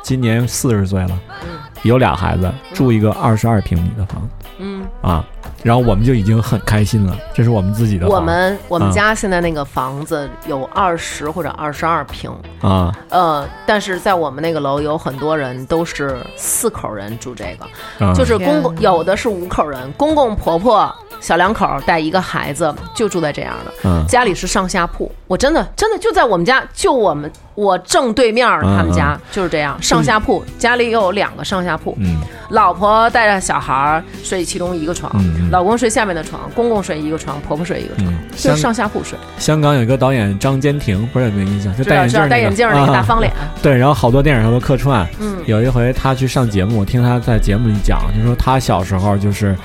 [0.03, 1.11] 今年四十岁了，
[1.45, 1.49] 嗯
[1.83, 5.25] 有俩孩子，住一个二十二平米的房子嗯，啊，
[5.63, 8.17] 然后我们就已经很开心了，这是我们自己的房。
[8.17, 17.67] 我们我们嗯家现在那个房子有二十或者二十二平，啊，呃，但是在我们那个楼有很多人都是四口人住这个，
[18.01, 24.05] 嗯就是公公有的是五口人，公公婆婆小两口带一个孩子就住在这样的，嗯。
[24.09, 32.17] 家里是上下铺，我真的真的就在我们家，就我们我正对面他们家就是这样上下铺，家里有两个上下铺，嗯
[32.51, 35.13] 老婆带着小孩儿睡其中一个床，
[35.51, 39.19] 老公睡下面的床，公公睡一个床，婆婆睡一个床，嗯，就上下铺睡。
[39.39, 41.77] 香港有一个导演张坚庭，不知道有没有印象？
[41.77, 45.07] 就戴眼镜儿戴眼镜那个大方脸，啊 对，然后好多电影上都客串。
[45.21, 49.57] 嗯有一回他去上节目，我听他在节目里讲，就说他小时候就是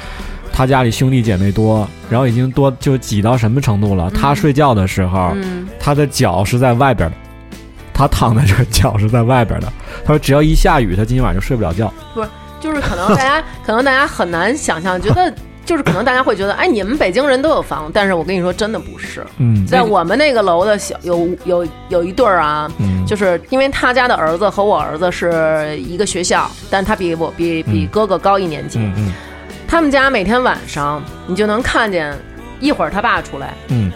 [0.51, 4.09] 他家里兄弟姐妹多，然后已经多就挤到什么程度了？
[4.11, 7.15] 他睡觉的时候，嗯他的脚是在外边的，
[7.93, 9.71] 他躺在这儿，脚是在外边的。
[10.03, 11.91] 他说只要一下雨，他今天晚上就睡不了觉。
[12.13, 12.25] 不
[12.59, 15.33] 就是可能大家 可能大家很难想象，觉得
[15.65, 19.25] 就是可能大家会觉得，哎，你们北京人都有房，但是我跟你说，真的不是。
[19.37, 28.79] 嗯在我们那个楼的小有有有一对儿啊，嗯就是因为他家的儿子和我儿子是一个学校，但他比我比比嗯哥哥高一年级。
[28.79, 29.13] 嗯嗯
[29.67, 32.15] 他们家每天晚上你就能看见，
[32.59, 33.91] 一会儿他爸出来，嗯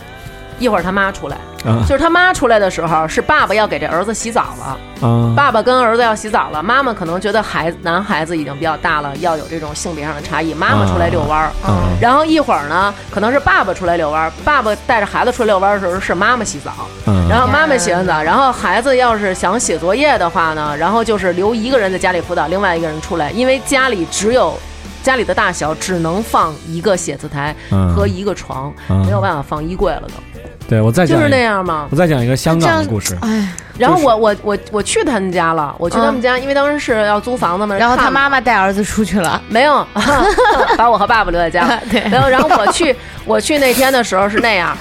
[0.59, 1.37] 一会儿他妈出来。
[1.65, 1.83] 啊。
[1.87, 5.07] 就是他妈出来的时候，是爸爸要给这儿子洗澡了。
[5.07, 5.33] 啊。
[5.35, 11.45] 爸爸跟儿子要洗澡了，妈妈可能觉得孩子男孩子已经比较大了，要有这种性别上的差异，妈妈出来遛弯儿。
[11.65, 11.83] 啊。
[11.99, 16.71] 然后一会儿呢，可能是爸爸出来遛弯儿，爸爸带着孩子出来遛弯儿的时候是妈妈洗澡，
[17.07, 24.57] 嗯然后妈妈洗完澡，然后孩子要是想写作业的话呢，然后就是留一个人在家里辅导，另外一个人出来，因为家里只有
[25.03, 30.36] 家里的大小只能放一个写字台嗯和一个床，嗯没有办法放衣柜了都，
[30.67, 31.87] 对我再就是那讲一个，样嘛。
[31.89, 33.17] 我再讲一个香港的故事。
[33.21, 37.75] 哎，然后我我我我去他们家了，我去他们家，因为当时是要租房子嘛。
[37.75, 39.85] 然后他妈妈带儿子出去了，没有
[40.77, 41.79] 把我和爸爸留在家。
[41.89, 44.75] 对然后然后我去我去那天的时候是那样。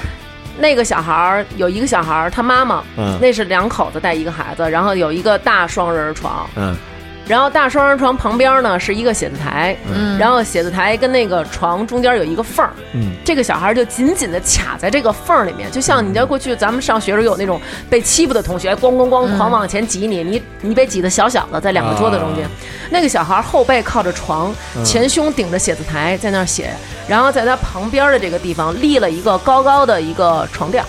[0.59, 6.75] 那个小孩儿有一个小孩儿，他妈妈，嗯那是两口子带一个孩子，然后有一个大双人床，嗯
[7.27, 17.61] 然后大双人床旁边呢是一个写字台，嗯，然后写字台跟那个床中间有一个缝儿，嗯这个小孩就紧紧的卡在这个缝儿里面，就像你知道过去咱们上学时候有那种
[17.91, 22.45] 被欺负的同学，咣咣咣狂往前挤你，你你被挤得小小的在两个桌子中间。
[22.45, 22.51] 啊
[22.89, 26.71] 那个小孩后背靠着床，嗯前胸顶着写字台在那儿写，
[27.09, 30.85] 然后在他旁边的这个地方立了一个高高的一个床垫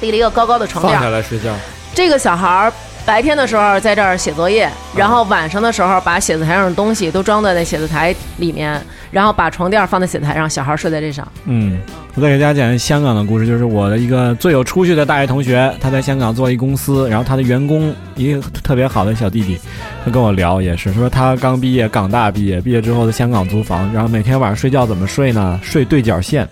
[0.00, 1.02] 立了一个高高的床垫儿。
[1.02, 1.54] 下来睡觉。
[1.94, 2.72] 这个小孩儿
[3.06, 11.26] 白天的时候在这儿写作业，然后晚上的时候把写字台上的东西都装在那写字台里面，然后把床垫放在写字台上，小孩睡在这上。
[11.44, 11.78] 嗯，
[12.14, 19.58] 我再给大家讲一香港的故事，就是我的一个最有出息的大学同学，他在香港做一公司，然后他的员工一个特别好的小弟弟，
[20.02, 25.60] 他跟我聊也是说他刚毕业，港大毕业，毕业之后在香港租房，然后每天晚上睡觉怎么睡呢？
[25.62, 26.48] 睡对角线，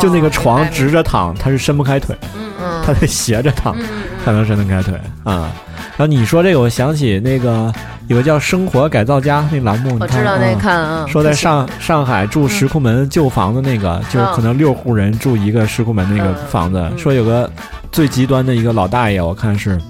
[0.00, 2.82] 就那个床直着躺，他是伸不开腿，嗯嗯。
[2.86, 3.84] 他得斜着躺嗯
[4.26, 4.92] 才能伸能开腿。
[5.22, 5.52] 啊。
[5.96, 7.72] 然后你说这个，我想起那个
[8.08, 16.98] 有个叫《生活改造家》那栏目，你我知道看啊那看啊，说在上上海住石库门旧房子那个，就是可能六户人住一个石库门那个房子，嗯。
[16.98, 17.48] 说有个
[17.92, 19.80] 最极端的一个老大爷，我看是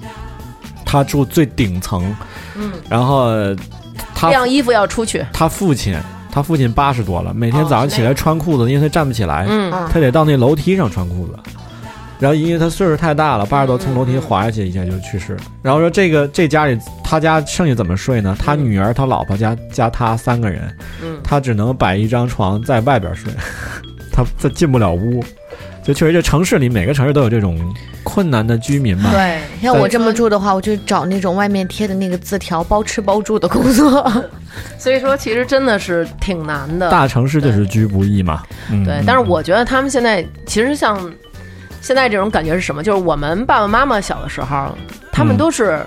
[0.84, 2.14] 他住最顶层，
[2.56, 3.32] 嗯，然后
[4.14, 5.96] 他晾衣服要出去，他父亲
[6.30, 9.88] 他父亲八十多了，每天哦早上起来穿裤子，因为他站不起来，嗯嗯。
[9.90, 11.32] 他得到那楼梯上穿裤子。
[12.18, 15.40] 然后因为他岁数太大了，八十多从楼梯滑下去，一下就去世了。
[15.62, 18.36] 然后说这个这家里他家剩下怎么睡呢？
[18.38, 20.62] 他嗯女儿、他老婆加加他三个人，
[21.02, 23.30] 嗯，他只能摆一张床在外边睡，
[24.12, 25.22] 他他进不了屋。
[25.84, 27.56] 就确实，这城市里每个城市都有这种
[28.02, 29.12] 困难的居民嘛。
[29.12, 34.04] 对，像我这么住的话，我就找那种外面贴的那个字条，包吃包住的工作。
[34.78, 36.90] 所以说其实真的是挺难的。
[36.90, 38.42] 大城市就是居不易嘛。
[38.68, 40.98] 嗯，对嗯，但是我觉得他们现在其实像
[41.86, 42.82] 现在这种感觉是什么？
[42.82, 44.76] 就是我们爸爸妈妈小的时候，
[45.12, 45.78] 他们嗯都是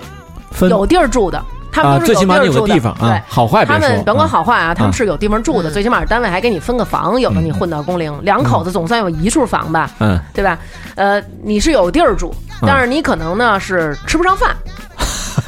[0.50, 2.68] 分有地儿住的，他们啊，都是最起码有地儿住的。
[2.68, 3.66] 个地方啊对，，好坏。
[3.66, 10.58] 他们甭管啊好坏啊，他们啊是有地方住的，嗯最起码单位还给你分个房，有的你混到工龄，两口子总算有一处房吧，嗯，对吧？
[10.94, 14.56] 呃，你是有地儿住，但是你可能呢是吃不上饭。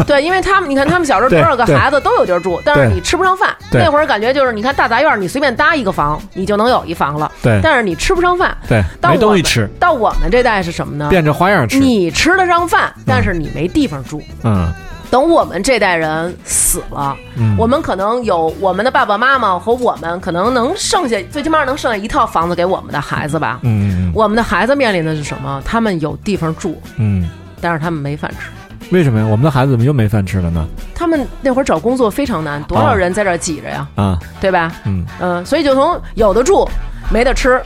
[0.07, 3.55] 对，因为他们，你看他们小时候多少个孩子都有地儿住，但是你吃不上饭。
[3.73, 8.57] 那会儿感觉就是，你看大杂院，你随便搭一个房，你就能有一房了，对但是你吃不上饭。
[8.69, 11.09] 对，没东西吃，到我们这代是什么呢？
[11.11, 11.79] 变着花样吃。
[11.79, 14.23] 你吃得上饭，但是你没地方住。
[14.45, 14.71] 嗯
[15.11, 23.61] 等我们这代人死了，嗯，我们可能有我们的爸爸妈妈和我们，可能能剩下最起码能剩下一套房子给我们的孩子吧。
[23.63, 25.63] 嗯嗯我们的孩子面临的是什么？
[25.67, 27.29] 他们有地方住，嗯，
[27.61, 28.49] 但是他们没饭吃。
[28.93, 29.27] 为什么呀？
[29.27, 30.67] 我们的孩子怎么又没饭吃了呢？
[30.95, 34.73] 他们那会儿找工作非常难，多少人在这儿挤着呀，啊，对吧？
[34.85, 36.69] 嗯嗯，所以就从有的住，
[37.11, 37.61] 没得吃。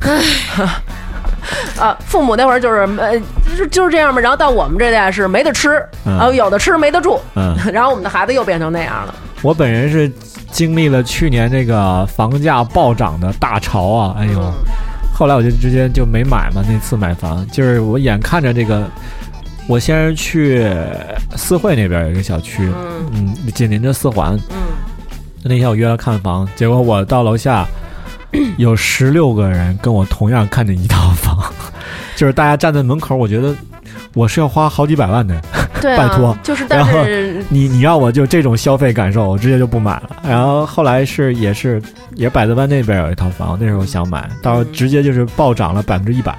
[1.78, 4.20] 啊，父母那会儿就是呃，就是就是这样嘛。
[4.20, 7.18] 然后到我们这代是没得吃，嗯啊，有的吃没得住。
[7.34, 9.14] 嗯， 然后我们的孩子又变成那样了。
[9.42, 10.10] 我本人是
[10.50, 14.52] 经历了去年这个房价暴涨的大潮啊，哎呦，
[15.14, 16.62] 后来我就直接就没买嘛。
[16.68, 18.86] 那次买房，就是我眼看着这个，
[19.66, 20.68] 我先是去
[21.36, 22.68] 四惠那边有一个小区，
[23.12, 24.36] 嗯嗯，紧邻着四环。
[24.50, 24.56] 嗯，
[25.44, 27.66] 那天我约了看房，结果我到楼下，
[28.58, 31.38] 有十六个人跟我同样看见一套房，
[32.16, 33.54] 就是大家站在门口，我觉得
[34.14, 35.40] 我是要花好几百万的。
[35.80, 40.16] 对啊，拜托就是，但然后是你你让我就这种消费感受，我直接就不买了。
[40.22, 41.80] 然后后来是也是
[42.16, 46.36] 也百子湾那边有一套房，那时候想买，到直接就是暴涨了百分之一百。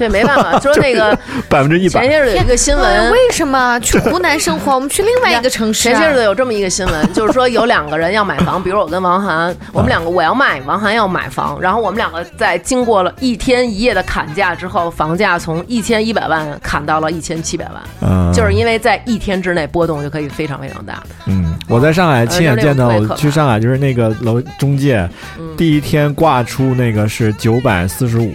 [0.00, 1.14] 对，没办法，说那个
[1.46, 2.00] 百分之一百。
[2.00, 4.74] 前些日子有一个新哎闻，为什么去湖南生活？
[4.74, 6.14] 我们去另外一个城市、啊 前些日。
[6.14, 21.02] 子有这么一个新闻，就是说有两个人要买房，比如我跟王涵，我们两个我要卖，王涵要买房，然后我们两个在经过了一天一夜的砍价之后，房价从一千一百万砍到了一千七百万，嗯，就是因为在一天之内波动就可以非常非常大。
[21.26, 25.06] 嗯，我在上海亲眼见到，去上海就是那个楼中介，
[25.38, 28.32] 嗯第一天挂出那个是九百四十五，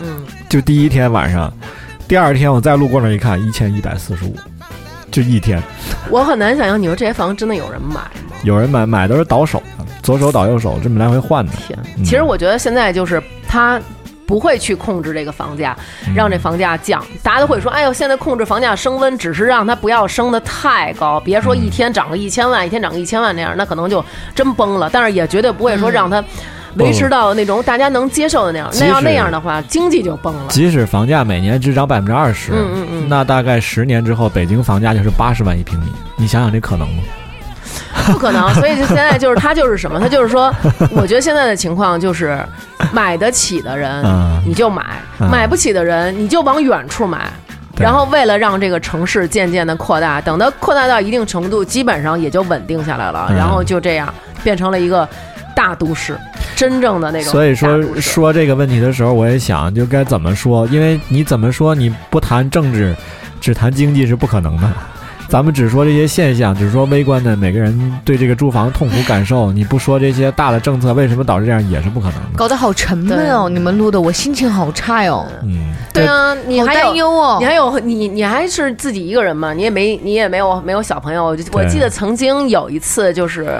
[0.00, 1.50] 嗯，就第一天晚上，
[2.06, 4.36] 第二天我再路过那儿一看，一千一百四十五，
[5.10, 5.58] 就一天。
[6.10, 8.36] 我很难想象，你说这些房真的有人买吗？
[8.42, 11.52] 有人买买都是倒手的，左手倒右手这么来回换的。
[11.66, 13.80] 天，嗯其实我觉得现在就是他。
[14.24, 17.04] 不会去控制这个房价，嗯让这房价降。
[17.22, 24.02] 大家都会说：“哎呦，现在控制房价升温，只是让它不要升得太高，别说一天涨个一千万，一天涨个一千万那样，那可能就
[24.34, 24.88] 真崩了。
[24.90, 26.24] 但是也绝对不会说让它
[26.76, 28.68] 维持到那种大家能接受的那样。
[28.78, 30.44] 那要那样的话，经济就崩了。
[30.48, 35.86] 即使房价每年只涨百分之二十，嗯嗯嗯那大概十年之后，北京房价就是八十万一平米。
[36.16, 37.02] 你想想这可能吗？
[38.06, 38.52] 不可能。
[38.54, 40.00] 所以就现在就是他就是什么？
[40.00, 40.52] 他就是说，
[40.90, 42.38] 我觉得现在的情况就是，
[42.92, 44.84] 买得起的人嗯你就买，
[45.20, 47.30] 嗯买不起的人你就往远处买。
[47.78, 53.26] 然后为了让这个城市渐渐的扩大，等它扩大到一定程度，基本上也就稳定下来了。
[53.30, 54.12] 嗯然后就这样
[54.44, 55.08] 变成了一个
[55.56, 56.16] 大都市，
[56.54, 57.30] 真正的那种。
[57.32, 62.94] 所以说说这个问题的时候，我也想就该怎么说，因为你怎么说你不谈政治，
[63.40, 64.70] 只谈经济是不可能的。
[65.28, 72.36] 咱们只说这些现象，只说微观的每个人对这个住房痛苦感受，你不说这些大的政策为什么导致这样，也是不可能的。
[72.36, 77.46] 搞得好沉闷哦，你们录的我心情好差哟、嗯，对啊，你还有担忧哦你。
[77.46, 79.54] 还有你你还是自己一个人嘛？
[79.54, 81.34] 你也没你也没有没有小朋友。
[81.52, 83.58] 我记得曾经有一次，就是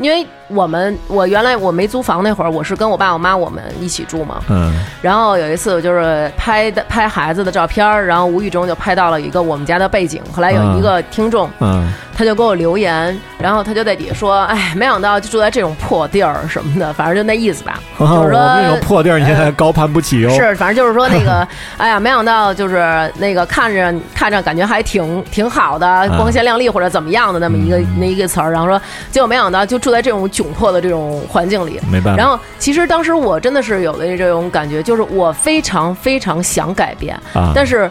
[0.00, 4.42] 因为我们我原来我没租房那会儿，我是跟我爸我妈我们一起住嘛。
[4.48, 10.22] 嗯然后有一次我就是拍的拍孩子的照片儿，然后无意中就拍到了一个我们家的背景。
[10.32, 17.80] 后来有一个听众，嗯他就给我留言，然后他就在底下说：“哎，没想到就住在这种破地儿什么的，反正就那意思吧。
[17.98, 20.30] ”我就是说们这种破地儿，你现在高攀不起哟。
[20.30, 21.46] 是，反正就是说那个，
[21.78, 31.78] 哎呀，没想到就是那个看着看着感觉还挺挺好的，光鲜亮丽或者怎么样的那么一个、嗯那一个词儿，然后说，结果没想到就住在这种窘迫的这种环境里。
[31.90, 32.16] 没办法。
[32.16, 37.90] 然后，其实当时我真的是有的这种感觉，就是我非常非常想改变，啊，但是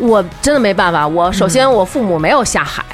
[0.00, 1.06] 我真的没办法。
[1.06, 2.84] 我首先我父母没有下海，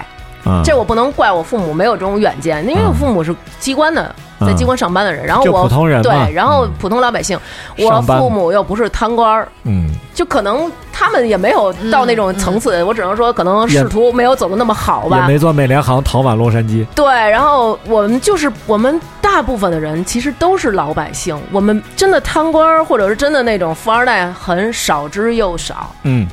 [0.45, 7.39] 啊这我不能怪我父母没有这种远见，因为我父母是机关的，在机关上班的人，然后我普通人对，然后嗯普通老百姓，
[7.79, 15.27] 我父母又不是贪官儿，嗯，就可能他们也没有到那种层次，我只能说可能仕途没有走的那么好也吧。
[15.27, 16.85] 没做美联航逃往洛杉矶。
[16.95, 25.91] 对，然后我们就是我们大部分的人其实都是老百姓，我们真的贪官或者是真的那种富二代很少之又少。
[26.03, 26.27] 嗯，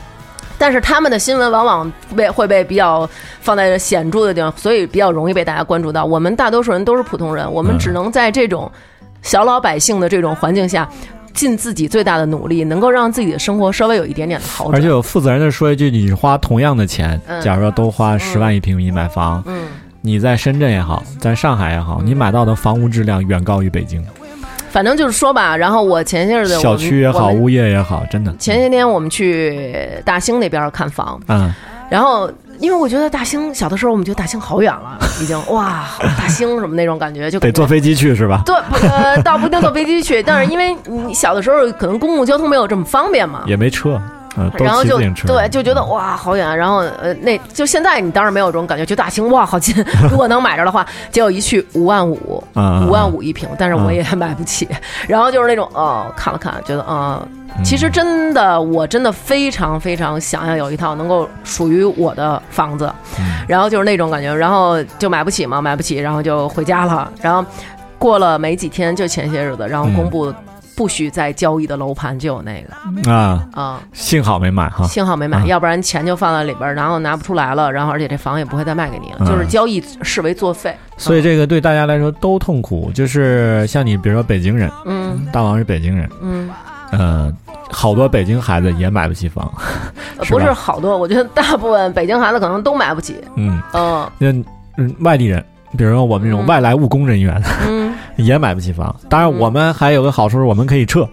[0.62, 6.06] 但是他们的新闻往往被会被比较放在显著的地方，所以比较容易被大家关注到。
[6.06, 7.80] 我们大多数人都是普通人，我们嗯。
[7.80, 8.72] 只能在这种
[9.24, 10.88] 小老百姓的这种环境下，
[11.34, 14.76] 尽自己最大的努力，能够让自己的生活稍微有一点点的好转。
[14.76, 17.42] 而且我负责任的说一句，你花同样的钱，嗯。
[17.42, 19.64] 假如说都花十万一平米买房，嗯，
[20.02, 24.06] 你在深圳也好，在上海也好，你买到的房屋质量远高于北京，
[24.72, 28.34] 反正就是说吧，然后我前些日子小区也好，物业也好，真的。
[28.40, 31.54] 前些天我们去大兴那边看房，嗯，
[31.90, 35.86] 然后因为我觉得大兴小的时候我们觉得大兴好远了，已经哇，
[36.18, 38.42] 大兴什么那种感觉，就觉得坐飞机去是吧？
[38.46, 44.02] 坐，不呃，倒不一定坐飞机去，但是因为你小的时候可能公共交通没有这么方便嘛，也没车，
[44.38, 45.00] 嗯，然后就。
[45.26, 49.76] 对，就觉得哇好远，然后呃，那就现在你当然没有这种感觉，就大兴哇好近，
[50.10, 54.68] 如果能买着的话，结果一去五万五，五万，五一平，但是我也买不起，
[55.08, 57.20] 然后就是那种哦看了看，觉得啊。
[57.22, 62.90] 嗯其实真的，我真的非常非常想要有一套能够属于我的房子，
[63.20, 67.12] 嗯然后就是那种感觉，然后就买不起嘛，买不起，然后就回家了。
[67.22, 67.44] 然后
[68.00, 70.34] 过了没几天，就前些日子，然后公布
[70.76, 72.70] 不许再交易的楼盘就有那个。
[73.06, 74.86] 嗯啊，啊、幸好没买哈。
[74.88, 75.46] 幸好没买，啊。
[75.46, 80.76] 要不然钱就放在里边儿，然后拿不出来了，然后而且这房也不会再卖给你了，嗯就是交易视为作废。
[80.98, 85.26] 所以这个对大家来说都痛苦，就是像你，比如说北京人，嗯。
[85.32, 86.50] 大王是北京人，嗯，
[86.92, 87.36] 嗯，
[87.72, 89.50] 好多北京孩子也买不起房，
[90.28, 93.16] 不是好多，我觉得大部分北京孩子可能都买不起。
[93.36, 94.10] 嗯，嗯。
[94.18, 94.32] 那
[94.78, 95.44] 嗯外地人，
[95.78, 96.48] 比如说我们这种嗯。
[96.48, 97.81] 外来务工人员， 嗯，
[98.24, 98.94] 也买不起房。
[99.10, 101.08] 当然，嗯我们还有个好处是，我们可以撤，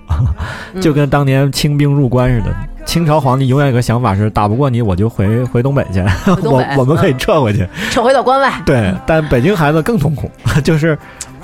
[0.74, 2.54] 嗯 就跟当年清兵入关似的。
[2.86, 6.02] 清朝皇帝永远有个想法是，打不过你，我就回回东北去，
[6.42, 7.68] 北 我我们可以嗯撤回去。
[7.90, 8.50] 撤回到关外。
[8.64, 10.30] 对，但北京孩子更痛苦，
[10.64, 10.98] 就是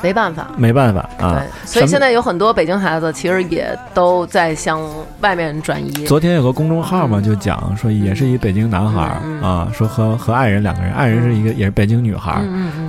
[0.05, 0.47] 没办法。
[0.59, 4.79] 没办法啊。，所以现在有很多北京孩子其实也都在向
[5.23, 6.05] 外面转移。
[6.05, 12.42] 昨天有个公众号嘛，就讲说也是一北京男孩啊，说和和爱人两个人，爱人是一个也是北京女孩，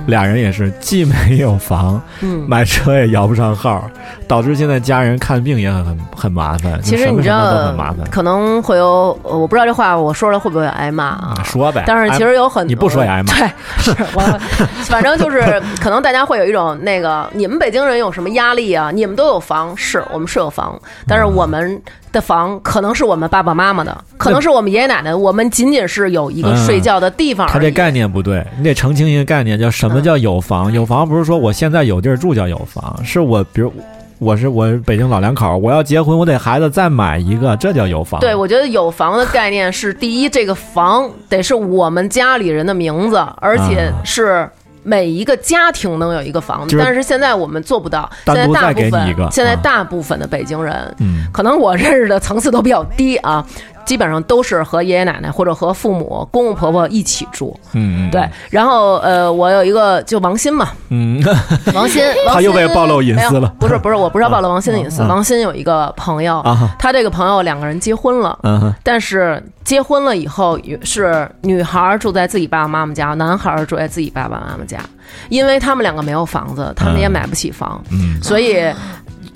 [0.06, 1.98] 俩人也是既没有房。
[2.46, 3.88] 买车也摇不上号，
[4.28, 11.34] 导致现在家人看病也很很很麻烦，其实你知道很麻烦。，可能会有，呃我不知道这话我说了会不会挨骂啊？
[11.44, 13.48] 说呗，但是其实有很多，你不说也挨骂对，
[13.78, 14.20] 是我，
[14.84, 15.40] 反正就是
[15.80, 18.90] 可能大家会有一种那个，你们北京人有什么压力啊？
[18.90, 21.80] 你们都有房，是我们是有房，但是我们
[22.12, 27.46] 的房可能是我们爸爸妈妈的，可能是我们爷爷奶奶的，我们仅仅是有一个嗯睡觉的地方。
[27.48, 30.72] 他这概念不对，你得澄清一个概念，叫什么叫有房？
[30.72, 33.72] 有房不是说我现在有地儿住叫有房，是我比如
[34.18, 38.18] 我是我北京老两口，我要结婚，我得孩子再买一个，这叫有房。
[38.20, 44.48] 对，我觉得有房的概念是第一，这个房得是我们家里人的名字，而且啊是。
[44.86, 48.08] 每一个家庭能有一个房子，就是但是现在我们做不到。
[48.24, 49.60] 现在大部分现在啊。
[49.62, 53.44] 大部分的北京人，嗯，可能我认识的层次都比较低啊，
[53.86, 57.58] 基本上都是和爷爷奶奶或者和父母、公公婆婆一起住。
[57.72, 61.22] 嗯嗯，对，然后呃，我有一个就王鑫嘛，嗯，
[61.72, 63.54] 王鑫，王 他又鑫被暴露隐私了。
[63.58, 65.02] 不是不是，我不是要暴露王鑫的隐私。
[65.04, 68.38] 王鑫有一个朋友，啊，他这个朋友两个人结婚了。
[68.42, 74.80] 嗯，但是结婚了以后，是女孩儿住在自己爸爸妈妈家，男孩儿住在自己爸爸妈妈家，
[75.28, 77.12] 因为他们两个没有房子，他们也嗯。
[77.12, 78.20] 买不起房，嗯。
[78.22, 78.56] 所以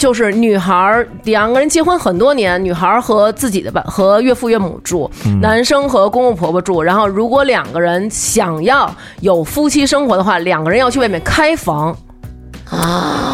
[0.01, 6.83] 就是女孩儿两个人结婚很多年，女孩儿和自己的爸和岳父岳母住，嗯男生和公公婆婆住。
[6.83, 8.91] 然后如果两个人想要
[9.21, 11.95] 有夫妻生活的话，两个人要去外面开房。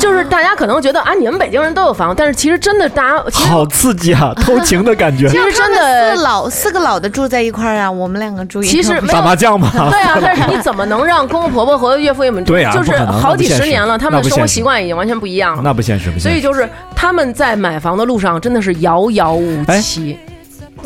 [0.01, 5.37] 就是大家可能觉得啊，你们北京人都有房，但是其实真的大家好刺激啊，偷 情的感觉其。
[5.37, 12.47] 实真四的老四个老的住在一块儿啊，我们两个住一其实没有打麻将嘛， 对啊，但是你怎么能让公公婆婆和岳父岳母住？
[12.47, 15.63] 对啊就是好几十年了，他们的生活习惯已经完全不一样了。
[15.63, 16.29] 那不现实，不现实。
[16.29, 20.19] 所以就是他们在买房的路上真的是遥遥无哎期。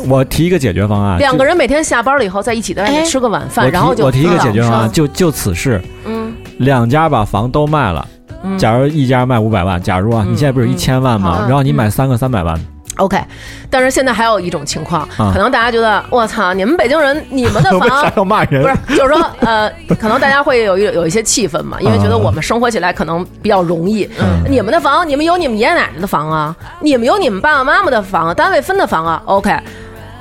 [0.07, 8.05] 我提一个解决方案，两个人每天下班了以后，在一起在外面哎吃个晚饭，然后就我提一个解决方案，就就此事，嗯两家把房都卖了。
[8.43, 11.39] 嗯假如一家卖五百万，假如啊，嗯你现在不是一千万吗？
[11.41, 12.59] 嗯然后你买三个三百万
[12.97, 13.17] ，OK。
[13.69, 18.11] 但是现在还有一种情况，啊可能大家觉得我操，你们北京人，你们的房。
[18.15, 18.61] 要骂人？
[18.61, 24.09] 不是，就是说，呃，可能大家会有一 有一些气愤嘛，因为觉得嗯我们生活起来可能比较容易。
[24.19, 29.21] 嗯你们的房，你们有你们爷爷奶奶的房啊，你们有你们爸爸妈妈的房，单位分的房啊。
[29.25, 29.55] OK，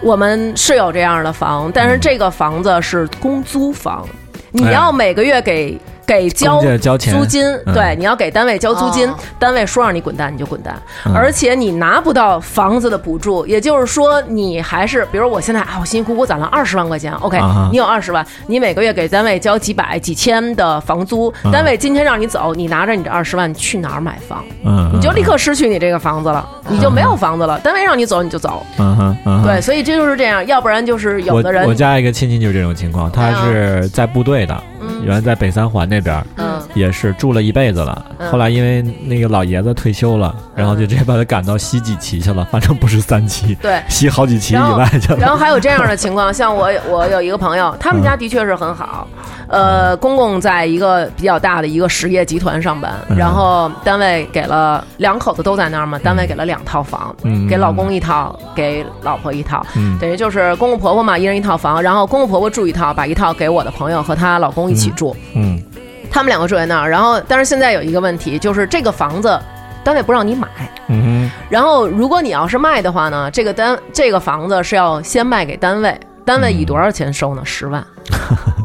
[0.02, 4.06] 我们是有这样的房，但是嗯这个房子是公租房，
[4.52, 5.76] 你哎要每个月给
[6.10, 7.72] 给交交钱租金，嗯。
[7.72, 10.74] 对，你要给单位交租金哦，单位说让你滚蛋你就滚蛋，
[11.06, 17.38] 嗯而且你拿不到房子的补助，也就是说你还是，比如我现在啊，我辛辛苦苦攒了二十万块钱，OK，
[17.70, 21.52] 你有二十万，你每个月给单位交几百几千的房租，嗯。
[21.52, 24.42] 单位今天让你走，你拿着你这二十万去哪儿买房？
[24.64, 27.58] 嗯，你就立刻失去你这个房子了，你就没有房子了。
[27.60, 36.60] 单位让你走你就走，嗯对，所以这就是这样，要不然就是有的人我我家一个亲戚就是这种情况，他是在部队的，嗯原来在北三环那边，嗯。
[36.74, 38.04] 也是住了一辈子了。
[38.18, 38.30] 嗯。
[38.30, 43.82] 后来因为那个老爷子退休了，然后就直接把他赶到西几旗去了，反正不是三旗，对。
[43.88, 45.18] 西好几旗以外去了。
[45.18, 49.08] 然后还有这样的情况，像我我有一个朋友，他们家的确是很好，
[49.48, 53.16] 呃，公公在一个比较大的一个实业集团上班，嗯。
[53.16, 57.48] 然后单位给了两口子都在那儿嘛，单位给了两套房，嗯。
[57.48, 59.98] 给老公一套，给老婆一套，嗯。
[59.98, 65.62] 等于就是公公婆婆嘛，一人一套房，然后公公婆婆住一套，把一套给我的朋友和她老公一起住，嗯
[66.10, 69.38] 他们两个住在那儿，然后但是现在有一个问题，就是这个房子
[69.84, 70.48] 单位不让你买。
[70.88, 77.42] 嗯然后，如果你要是卖的话呢，这个单这个房子是要先卖给单位，单位以多少钱收呢？
[77.44, 77.84] 十万，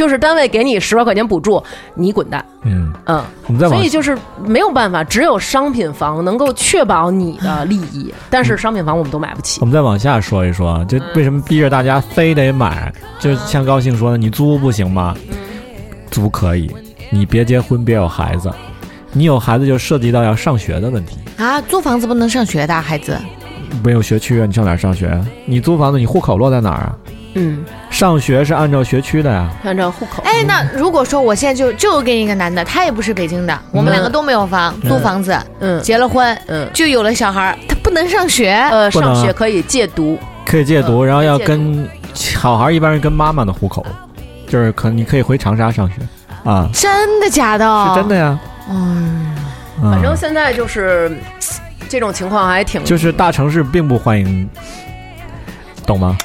[0.00, 1.62] 就是单位给你十万块钱补助，
[1.94, 9.66] 你滚蛋，嗯，嗯，我们再所以就是没有办法，只有商品房能够确保你的利益，但是商品房我们都买不起我。
[9.66, 12.90] 们再往下说一说，就为什么逼着大家非得买？
[13.18, 15.14] 就像高兴说的，你租不行吗？
[16.10, 16.74] 租可以，
[17.10, 18.50] 你别结婚，别有孩子。
[19.12, 23.18] 你有孩子就涉及到要上学的问题，啊，租房子不能上学的孩子，
[23.84, 25.26] 没有学区啊，你上哪儿上学啊？
[25.44, 26.96] 你租房子，你户口落在哪儿啊？
[27.34, 29.48] 嗯，上学是按照学区的呀。
[29.64, 30.22] 按照户口。
[30.24, 38.52] 哎，那如果说我现在就就跟一个男的，他也不是北京的，我们两个都没有房，租房子，嗯结了婚，嗯，就有了小孩儿，他不能上学。
[38.70, 43.86] 呃，上学可以借读，可以借读，嗯然后要跟小孩儿一般是跟妈妈的户口，
[44.48, 45.94] 就是可你可以回长沙上学
[46.44, 47.64] 啊，真的假的？
[47.88, 48.16] 是真的。
[48.16, 48.38] 呀。
[48.68, 49.36] 嗯，
[49.82, 51.16] 嗯反正现在就是
[51.88, 54.48] 这种情况还挺就是大城市并不欢迎
[55.90, 56.16] 懂吗？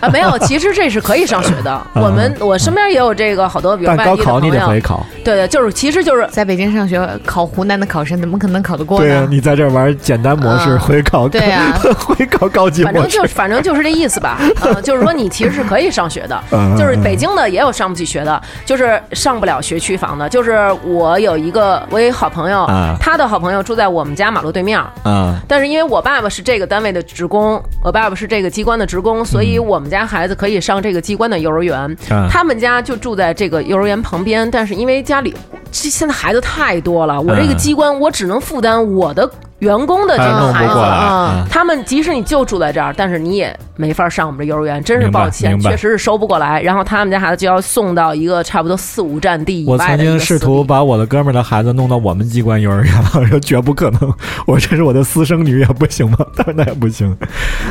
[0.00, 1.86] 啊，没有， 其实这是可以上学的。
[1.94, 5.04] 我们我身边也有这个好多，比如但外地的高考你朋友，得回考。
[5.24, 13.24] 对对，就是其实就是在北京上学考湖南的考生，怎么可能考得过呢对啊，你在这玩简单模式，嗯回考对呀 回考高级模式反正就。
[13.42, 20.28] 反正就是这意思吧， 嗯，就是说你其实是可以上学的，嗯就是北京的也有上不起学的，就是上不了学区房的。
[20.28, 31.78] 就是我有一个我有一好朋友啊，他的好朋友住在我们家马路对面儿，啊，但是因为我爸爸是这个单位的职工，我爸爸是这个机关的职工，所以我们家孩子可以上这个机关的幼儿园。
[32.08, 32.28] 啊。
[32.30, 35.34] 他们家就住在这个幼儿园旁边，但是因为家里
[35.72, 39.28] 这现在孩子太多了，我这个嗯机关我只能负担我的
[39.62, 41.48] 员工的这个孩子。
[41.48, 46.60] 他们即使你就住在这儿，但是你也没法上我们这幼儿园，真是抱歉，确实是收不过来。
[46.60, 54.14] 然后他们家孩子就要送到一个差不多四五站地以我曾外的一个经试图把我的哥们儿的孩子弄到我们机关幼儿园了，我说绝不可能，
[54.46, 56.18] 我这是我的私生女也不行吗？
[56.36, 57.16] 他说那也不行。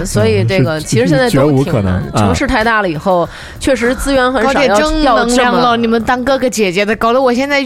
[0.05, 3.27] 所以这个是其实现在绝都挺无可能城市太大了以后，
[3.59, 5.77] 确实资源很少，要要这能量了，么。
[5.77, 7.65] 你们当哥哥姐姐的，搞得我现在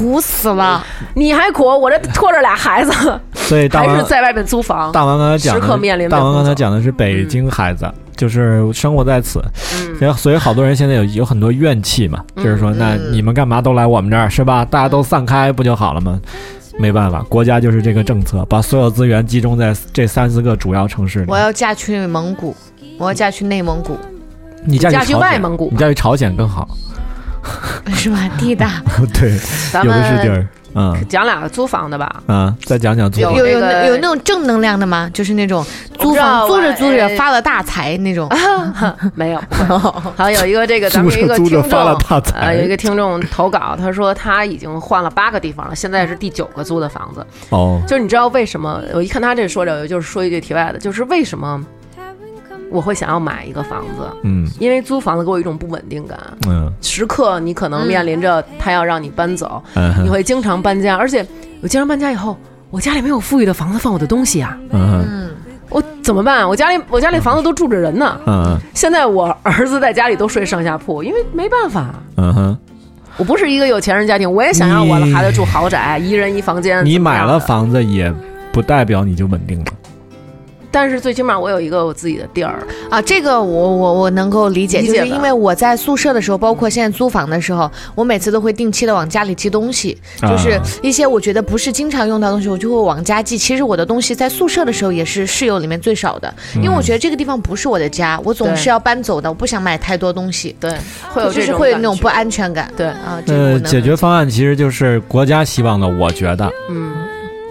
[0.00, 0.82] 苦死了。
[1.14, 2.92] 你还苦，我这拖着俩孩子，
[3.34, 4.90] 所以还是在外面租房。
[4.92, 7.86] 大王刚才讲的，时刻面临大王刚才讲的是北京孩子，
[8.16, 9.40] 就是生活在此，
[9.74, 14.64] 嗯所以所以好多人现在有有很多怨气嘛，就是说，那你们干嘛都来我们这儿是吧？
[14.64, 16.18] 大家都散开不就好了吗？
[16.78, 21.36] 没办法，国家就是这个政策，把所有资源集中在这三四个主要城市里我。
[21.36, 22.56] 要嫁去蒙古，
[22.96, 23.98] 我要嫁去内蒙古，
[24.64, 26.66] 你嫁嫁去外蒙古你嫁去朝鲜更好。
[27.94, 28.28] 是吧？
[28.38, 28.82] 地大
[29.12, 29.38] 对，
[29.72, 30.46] 咱有的是地们儿。
[30.72, 32.22] 嗯讲俩租房的吧。
[32.28, 35.10] 嗯，再讲讲租有房有有有那种正能量的吗？
[35.12, 35.66] 就是那种
[35.98, 38.28] 租房租着租着哎发了大财那种。
[39.16, 39.42] 没有，
[40.16, 47.26] 好有一个这个咱们一个租着听租着发了众，大财呃，有一个听众投稿，他说他已经换了八个地方了，现在是第九个租的房子。
[47.48, 48.80] 哦，就是你知道为什么？
[48.94, 51.60] 我一看他这说着，就是说一句题外的，就是为什么
[52.70, 54.08] 我会想要买一个房子？
[54.22, 54.48] 嗯。
[54.58, 56.72] 因为租房子给我一种不稳定感，嗯。
[56.80, 60.04] 时刻你可能面临着他要让你搬走，嗯。
[60.04, 61.26] 你会经常搬家，而且
[61.60, 62.36] 我经常搬家以后，
[62.70, 65.04] 我家里没有富裕的房子放我的东西啊，嗯。
[65.08, 65.30] 嗯，
[65.68, 66.48] 我怎么办？
[66.48, 68.18] 我家里我家里房子都住着人呢。
[68.26, 68.58] 嗯。
[68.74, 72.58] 现在我儿子在家里都睡上下铺，因为没办法，嗯哼，
[73.16, 76.84] 我不是一个有钱人家庭，我也想让我的孩子住豪宅，一人一房间。
[76.84, 78.12] 你买了房子也
[78.52, 79.66] 不代表你就稳定了。
[80.70, 82.62] 但是最起码我有一个我自己的地儿。
[82.90, 93.38] 啊，这个我我我能够理解，理解就是因为我在宿舍的时候，包括现在租房的时候，我每次都会定期的往家里寄东西，就是啊一些我觉得不是经常用到的东西，我就会往家寄。
[93.38, 100.70] 其实我的东西在宿舍的时候也是室友里面最少的，因为我觉得这个地方不是我的家，我总是要搬走的，我不想买太多东西，对，
[101.12, 102.10] 会有就是会有那种不。
[102.10, 102.68] 安全感。
[102.76, 106.50] 对，啊，这个呃，解决方案其实就是国家希望的，我觉得。
[106.68, 106.92] 嗯，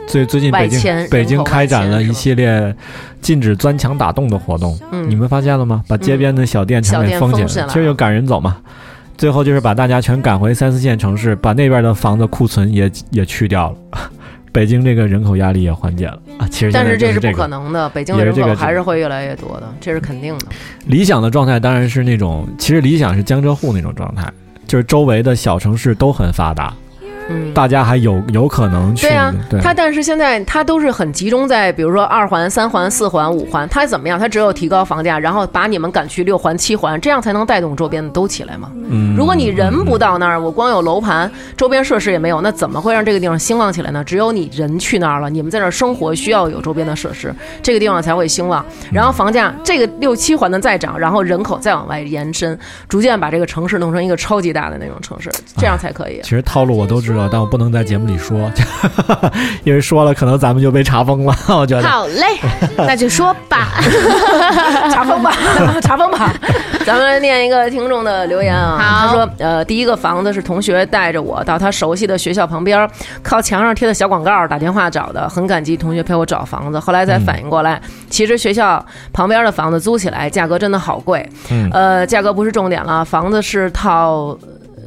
[0.09, 2.75] 最最近北京北京开展了一系列
[3.21, 5.83] 禁止钻墙打洞的活动，嗯你们发现了吗？
[5.87, 8.57] 把街边的小店全给封起来其实就赶人走嘛。
[9.15, 13.99] 最后就是把大家全赶回三四线城市，把那边的房子库存也也去掉了，
[14.51, 16.47] 北京这个人口压力也缓解了啊。
[16.49, 20.47] 其实但是这是不可能的，北京的人也是这个口还是会越来越多的，这是肯定的。
[20.87, 24.25] 理想的状态当然是那种，其实理想是江浙沪那种状态，
[24.65, 26.73] 就是周围的小城市都很发达，
[27.29, 29.07] 嗯，大家还有有可能去。
[29.07, 34.19] 对啊对，它但是现在它都是很集中在，比如说二环、三环、四环、五环，它怎么样？
[34.19, 38.71] 它只有提高房价，然后把你们赶去六环、七环，这样才能带动周边的都起来嘛。
[38.89, 44.03] 嗯如果你人不到那儿，我光有楼盘，周边设施也没有，那怎么会让这个地方兴旺起来呢？
[44.03, 48.65] 只有你人去那儿了，你们在那儿生活，需要有周边的设施，这个地方才会兴旺。
[48.91, 52.57] 然后房价这个六七环的再涨，然后人口再往外延伸，
[52.87, 56.21] 逐渐把这个城市弄成一个超级大的那种城市，这样才可以。
[56.23, 58.51] 其实套路我都知道，但我不能在节目里说，
[59.65, 61.35] 因为说了可能咱们就被查封了。
[61.47, 62.23] 我觉得好嘞，
[62.77, 63.67] 那就说吧。
[64.91, 65.31] 查封吧，
[65.81, 66.33] 查封吧。
[66.85, 72.89] 咱们来念一个听众的留言啊，他说，呃，第一个房子是同学带着我到他熟悉的学校旁边，
[73.21, 76.79] 靠墙上贴的小广告打电话找的，很感激同学陪我找房子。
[76.79, 84.37] 后来才反应过来，其实学校旁边的房子租起来价格真的好贵，嗯呃，价格不是重点了，房子是套。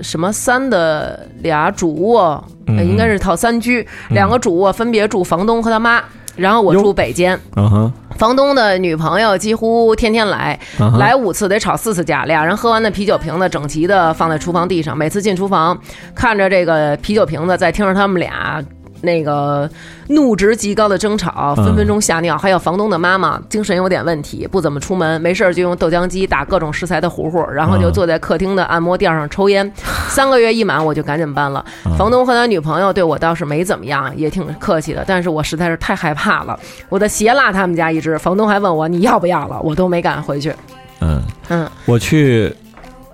[0.02, 6.02] 什么三的俩主卧，应该是套三居，两个主卧分别住房东和他妈，
[6.36, 7.38] 然后我住北间。
[7.56, 10.58] 嗯哼，房东的女朋友几乎天天来，
[10.98, 12.24] 来五次得吵四次架。
[12.24, 15.78] 俩人喝完的啤酒瓶子整齐的放在厨房地上，每次进厨房
[16.14, 18.62] 看着这个啤酒瓶子，再听着他们俩
[19.02, 19.68] 那个
[20.08, 22.38] 怒值极高的争吵，嗯分分钟吓尿。
[22.38, 29.70] 还有房东的妈妈精神有点问题，不怎么出门，没事儿就用豆浆机打各种食材的糊糊，然后就嗯坐在客厅的按摩垫上抽烟。
[30.08, 31.64] 三个月一满，我就赶紧搬了。
[31.98, 36.58] 房东和他女朋友对我倒是没怎么样，也挺客气的，但是我实在是太害怕了。
[36.88, 40.54] 我的鞋落他们家一只，房东还问我你要不要了，我都没敢回去。
[41.00, 42.54] 嗯，嗯我去，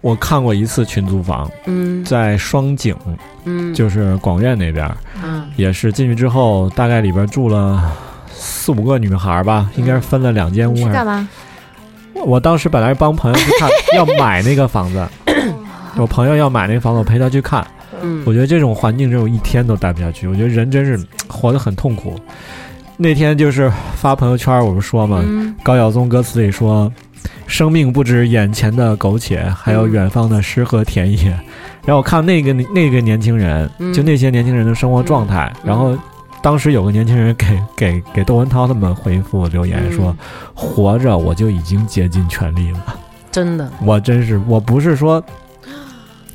[0.00, 2.94] 我看过一次群租房，嗯在双井，
[3.44, 4.90] 嗯就是广院那边，
[5.22, 7.92] 嗯也是进去之后，大概里边住了
[8.32, 11.28] 四五个女孩吧，应该是分了两间屋干嘛？
[12.26, 15.06] 我当时本来帮朋友去看， 要买那个房子，
[15.96, 17.66] 我朋友要买那个房子，我陪他去看。
[18.00, 20.28] 嗯我觉得这种环境，这种一天都待不下去。
[20.28, 20.96] 我觉得人真是
[21.26, 22.14] 活得很痛苦。
[23.00, 26.92] 那天就是发朋友圈，我不是说嘛，嗯高晓松歌词里说
[27.46, 31.30] ：“生命不止眼前的苟且，还有远方的诗和田野。
[31.84, 35.50] 然后我看那个那个年轻人，嗯就那些年轻人的生活状态。
[35.62, 35.96] 嗯然后
[36.42, 37.46] 当时有个年轻人给
[37.76, 40.16] 给给窦文涛他们回复留言说：“嗯
[40.52, 42.96] 活着我就已经竭尽全力了。
[43.30, 45.22] 真的，我真是，我不是说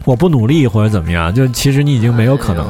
[0.05, 2.65] 我不努力或者怎么样，就其实你已经没有可能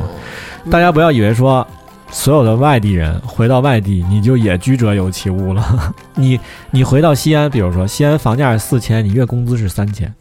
[0.72, 1.66] 大家不要以为说。”
[2.14, 5.94] 所有的外地人回到外地，你就也居者有其屋了。
[6.16, 6.40] 你
[6.70, 10.14] 你回到西安，比如说西安房价是四千，你月工资是三千，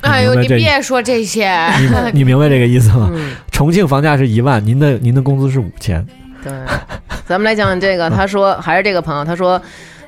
[0.00, 1.48] 哎呦，你别说这些，
[2.12, 3.08] 你你明白这个意思吗？
[3.14, 3.30] 嗯。
[3.52, 6.04] 重庆房价是一万，您的您的工资是五千，
[6.42, 6.52] 对，
[7.24, 8.10] 咱们来讲讲这个。
[8.10, 9.62] 他说还是这个朋友，他说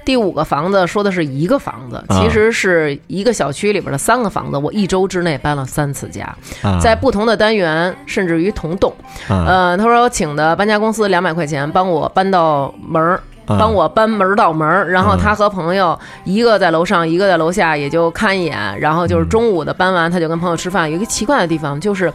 [0.06, 4.56] 第五个房子说的是一个房子，啊其实是一个小区里边的三个房子。
[4.56, 6.24] 我一周之内搬了三次家，
[6.62, 8.90] 啊，在不同的单元，甚至于同栋。
[9.28, 13.20] 啊呃，他说我请的搬家公司两百块钱帮我搬到门儿。
[13.46, 18.58] 啊帮我搬门儿到门儿，然后嗯他和朋友一个在楼上，一个在楼下，也就看一眼。
[18.80, 20.90] 然后就是嗯中午的搬完，他就跟朋友吃饭。
[20.90, 22.12] 有一个奇怪的地方就是，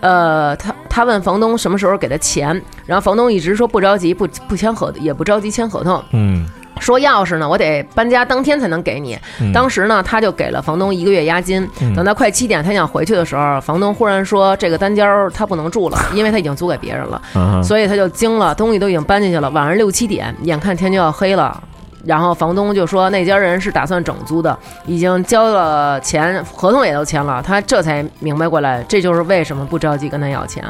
[0.00, 2.48] 呃，他他问房东什么时候给他钱，
[2.84, 6.46] 然后房东一直说不着急，不不签合也不着急签合同，嗯
[6.80, 9.18] 说钥匙呢我得搬家当天才能给你。
[9.40, 17.20] 嗯当时呢他就给了房东一个月押金，嗯等到快七点他想回去的时候，房东忽然说这个单间儿他不能住了，因为他已经租给别人了。
[17.34, 19.50] 啊所以他就惊了，东西都已经搬进去了。
[19.50, 21.60] 晚上六七点，眼看天就要黑了，
[22.04, 24.56] 然后房东就说那家人是打算整租的，
[24.86, 27.42] 已经交了钱，合同也都签了。
[27.42, 30.64] 他这才明白过来，这就是为什么不着急跟他要钱。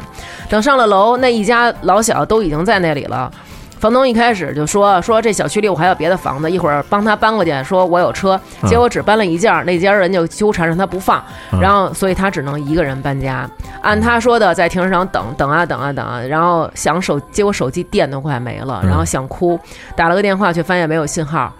[0.49, 3.31] 等上了楼，那一家老小都已经在那里了。
[3.79, 11.23] 房东一开始就说说这小区里我还有别的房子，一会儿帮他搬过去，说我有车，结果只搬了一件儿，那家人就纠缠着他不放，
[11.53, 13.49] 嗯然后所以他只能一个人搬家。
[13.81, 19.57] 按他说的，在停车场等等啊等啊等啊，然后想手，结果手机电都快没了，嗯然后想哭，
[19.95, 21.51] 打了个电话却发现没有信号。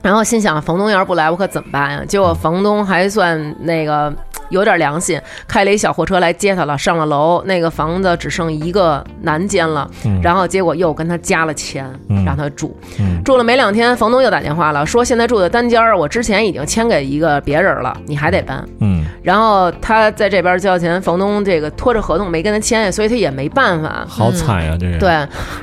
[0.00, 2.04] 然后心想，房东要是不来，我可怎么办呀？
[2.06, 4.12] 结果房东还算那个
[4.50, 6.78] 有点良心，开了一小货车来接他了。
[6.78, 12.74] 上了楼，那个房子只剩一个南间了，嗯然后结果又跟他加了钱，嗯让他住。
[13.00, 18.64] 嗯住了没两天，房东又打电话了，说现在住的单间儿，我之前已经签给一个别人了，你还得搬。
[18.80, 24.06] 嗯然后他在这边交钱，房东这个拖着合同没跟他签，所以他也没办法。
[24.08, 25.10] 好惨呀，这人对，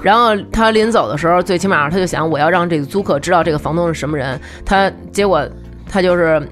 [0.03, 4.39] 然后他临走的时候，最起码他就想，我要让这个租客知道这个房东是什么人。
[4.65, 5.47] 他结果
[5.89, 6.45] 他就是。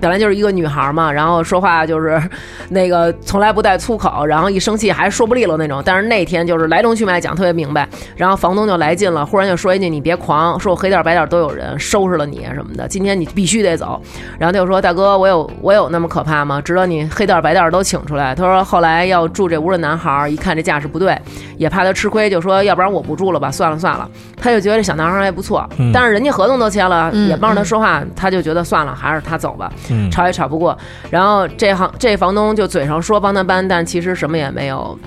[0.00, 2.20] 本来就是一个女孩嘛，然后说话就是
[2.70, 5.82] 那个从来不带粗口，然后一生气还说不利落那种。
[5.84, 14.00] 但是那天就是来龙去脉讲特别明白，然后房东就来劲了，忽然就说一句：“你别狂，说我黑点白点都有人收拾了你什么的，今天你必须得走。”
[14.38, 16.60] 然后他就说：“大哥，我有我有那么可怕吗？
[16.60, 21.18] 值得你黑店白店都请出来？”他说：“后来要住这屋的男孩一看这架势不对，
[21.56, 24.08] 也怕他吃亏，就说要不然我不住了吧，算了算了。”
[24.42, 30.76] 他就觉得这小男孩还不错，但是人家合同都签了，也帮着他说话，他就觉得算了，还是他走吧，嗯吵也吵不过。
[31.10, 34.98] 然后这行这房东就嘴上说帮他搬，但其实什么也没有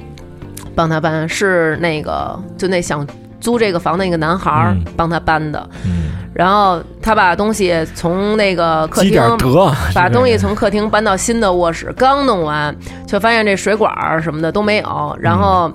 [0.75, 3.05] 帮他搬，是那个就那想
[3.39, 5.69] 租这个房那个男孩帮他搬的。
[5.85, 9.21] 嗯，然后他把东西从那个客厅
[9.93, 15.71] 把东西从客厅搬到新的卧室，刚弄完，却发现这水管儿什么的都没有，然后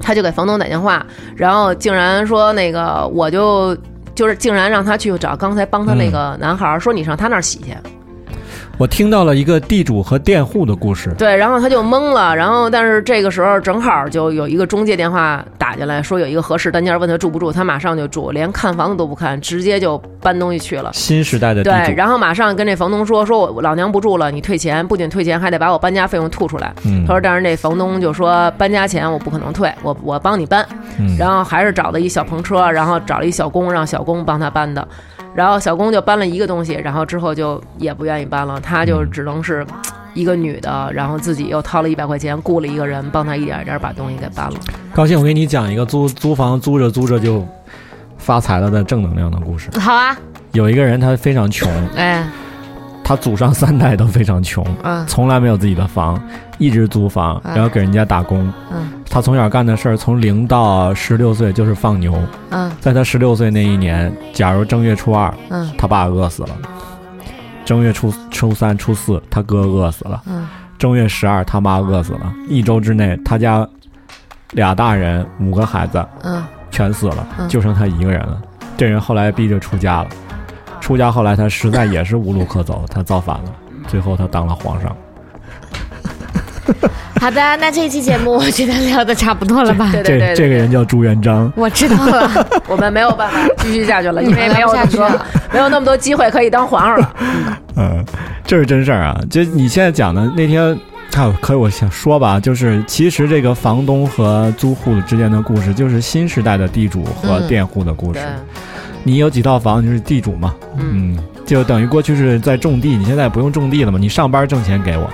[0.00, 1.04] 他就给房东打电话，
[1.36, 3.76] 然后竟然说那个我就
[4.14, 7.76] 就是竟然让他去找刚才帮他那个男孩儿，说你上他那儿洗去。
[8.78, 11.10] 我听到了一个地主和佃户的故事。
[11.16, 20.90] 对，然后他就懵了，然后但是这个时候正好就有一个中介电话打进来，说有一个合适单间，问他住不住，他马上就住，连看房子都不看，直接就搬东西去了。
[20.92, 26.70] 新时代的地对，然后马上跟这房东说，说我老娘不住了，你退钱，不仅退钱，还得把我搬家费用吐出来。
[26.84, 30.66] 嗯他说，但是那房东就说搬家钱我不可能退，我我帮你搬。
[30.98, 34.86] 嗯然后还是找了一小篷车，然后找了一小工，让小工帮他搬的。
[35.36, 39.64] 然后小工就搬了一个东西，然后之后就也不愿意搬了，他就只能是
[40.14, 44.54] 一个女的，然后自己又掏了一百块钱雇了一个人帮他一点一点把东西给搬了。
[44.94, 47.46] 高兴，我给你讲一个租租房租着租着就
[48.16, 49.68] 发财了的正能量的故事。
[49.78, 50.16] 好啊，
[50.52, 52.26] 有一个人他非常穷，哎，
[53.06, 55.06] 他祖上三代都非常穷，嗯。
[55.06, 56.20] 从来没有自己的房，
[56.58, 57.54] 一直租房，嗯。
[57.54, 58.52] 然后给人家打工。
[58.72, 59.00] 嗯。
[59.08, 62.20] 他从小干的事儿，从零到十六岁就是放牛。
[62.50, 62.68] 嗯。
[62.80, 65.70] 在他十六岁那一年，假如正月初二嗯。
[65.78, 66.48] 他爸饿死了，
[67.64, 70.48] 正月初初三、初四他哥饿死了，嗯。
[70.76, 73.64] 正月十二他妈饿死了，一周之内他家
[74.50, 76.42] 俩大人五个孩子嗯。
[76.72, 77.48] 全死了，嗯。
[77.48, 78.42] 就剩他一个人了。
[78.76, 80.08] 这人后来逼着出家了，
[80.86, 83.52] 出家后来他实在也是无路可走，他造反了，
[83.88, 84.96] 最后他当了皇上。
[87.20, 89.90] 好的，那这一期节目我觉得聊的差不多了吧？
[89.92, 97.14] 这对对对，这个人叫朱元璋，我知道了， 我们没有办法继续下去了，因为没有那么多聊不下去了没有那么多机会可以当皇上了。
[97.74, 98.04] 嗯，
[98.44, 99.20] 这是真事儿啊！
[99.28, 100.62] 就你现在讲的那天，
[101.16, 108.20] 啊，可以我想说吧，就是其实这个房东和租户之间的故事，就是新时代的地主和嗯佃户的故事。
[108.20, 108.24] 对，
[109.06, 115.08] 你有几套房，你就是地主嘛，嗯，嗯，就等于过去是在种地，你现在不用种地了嘛，你上班挣钱给我，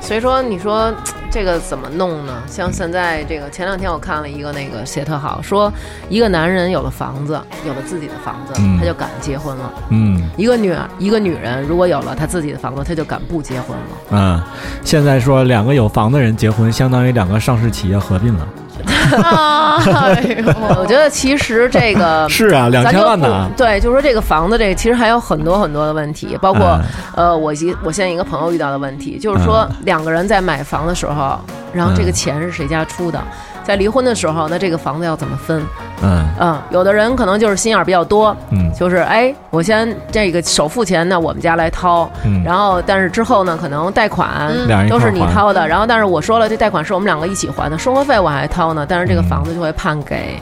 [0.00, 0.92] 所以说你说
[1.30, 2.42] 这个怎么弄呢？
[2.48, 5.72] 像现在这个前两天我看了一个那个写特好，说
[6.08, 13.84] 一个男人有了房子，有了自己的房子，嗯他就敢结婚了；嗯一个女一个女人如果有了她自己的房子，她就敢不结婚了。
[14.10, 14.42] 嗯。
[14.82, 18.48] 现在说两个有房的人结婚，相当于两个上市企业合并了。
[18.84, 20.52] 哎呦。
[20.78, 23.48] 我觉得其实这个 是啊，两咱就千万呢。
[23.50, 23.62] 不。
[23.62, 26.78] 对，就是说这个房子这个其实还有很多很多的问题，包括、
[27.16, 27.28] 嗯。
[27.28, 31.38] 呃，我一我现在一个朋友遇到的问题，就是说两个人在买房的时候，
[31.72, 32.12] 然后这个嗯。
[32.12, 33.22] 钱是谁家出的，
[33.66, 35.62] 在离婚的时候，那这个房子要怎么分？
[36.02, 44.54] 嗯嗯，有的人可能就是心眼儿比较多，嗯就是哎，我先这个首付钱呢，我们家来掏，嗯，然后但是之后呢，可能贷款。
[44.88, 50.40] 都是你掏的，然后但是我说了，这贷款是我们两个一起还的，生活费我还掏呢，但是这个房子就会判给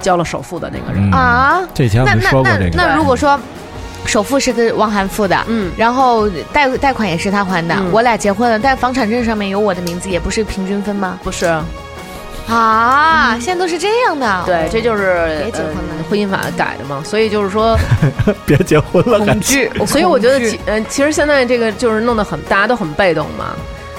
[0.00, 1.10] 交了首付的那个人。
[1.10, 2.76] 嗯啊，这以前我们那那那说过这个。
[2.76, 3.38] 那如果说
[4.06, 5.36] 首付是跟汪涵付的。
[5.48, 11.18] 嗯，然后贷贷款也是他还的，嗯我俩结婚了，但房产证上面有我的名字，也不是平均分吗？
[11.22, 11.46] 不是，
[12.48, 14.42] 啊，现在都是这样的。
[14.44, 17.78] 对，这就是别结婚了呃婚姻法改的嘛，所以就是说，
[18.44, 23.54] 别结婚了，恐惧， 所以我觉得嗯、其实现在这个就是弄得很，大家都很被动嘛，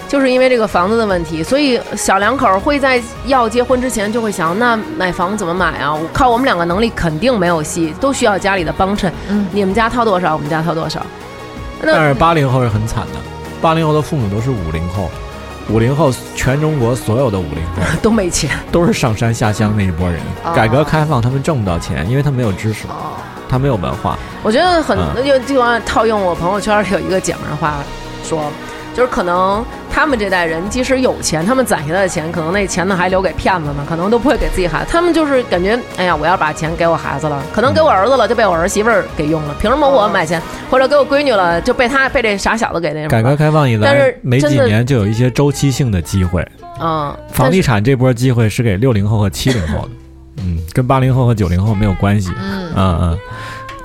[0.07, 5.93] 就是因为这个房子的问题，所以小两口会在要结婚之前就会想，那买房怎么买啊？
[5.93, 9.11] 我靠我们两个能力肯定没有戏，都需要家里的帮衬。
[9.29, 11.03] 嗯你们家掏多少，我们家掏多少。
[11.81, 13.19] 但是八零后是很惨的，
[13.61, 15.09] 八零后的父母都是五零后，
[15.69, 18.49] 五零后全中国所有的五零后 都没钱。
[18.71, 20.19] 都是上山下乡那一波人。
[20.43, 23.13] 哦改革开放他们挣不到钱，因为他没有知识，哦，
[23.49, 24.17] 他没有文化。
[24.43, 27.75] 我觉得很嗯那就就按套用我朋友圈里有一个姐们儿的话
[28.23, 28.51] 说，
[28.95, 34.89] 就是可能他们这代人即使有钱，他们攒下来的钱，可能那钱呢还留给骗子呢，可能都不会给自己孩子。
[34.91, 40.41] 他们就是感觉，哎呀，我要把钱给我孩子了，可能给我儿子了，就被我儿媳妇儿给用了，凭什么我买钱？
[40.69, 43.35] 或者给我闺女了，就被他被这傻小子给那什么改革？
[43.35, 46.45] 开放以来但是，没几年就有一些周期性的机会。
[46.79, 49.89] 嗯，房地产这波机会是给六零后和七零后的，
[50.37, 52.31] 嗯，跟八零后和九零后没有关系。
[52.41, 53.19] 嗯嗯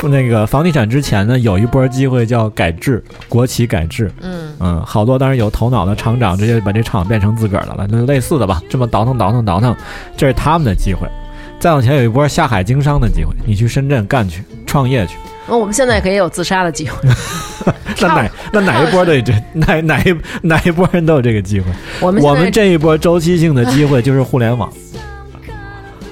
[0.07, 9.75] 那个房地产之前呢，有一波机会叫改制，国企改制，嗯嗯，好多当然有头脑的厂长直接把这厂变成自个儿的了，那类似的吧，这么倒腾倒腾倒腾，
[10.17, 11.09] 这是他们的机会。
[11.59, 15.17] 再往前有一波下海经商的机会，你去深圳干去，创业去。
[15.51, 16.97] 那我们现在可以有自杀的机会。
[18.01, 21.67] 那哪那哪一波都有这哪哪一哪一波人都有这个机会。
[22.01, 24.71] 我们我们这一波周期性的机会就是互联网，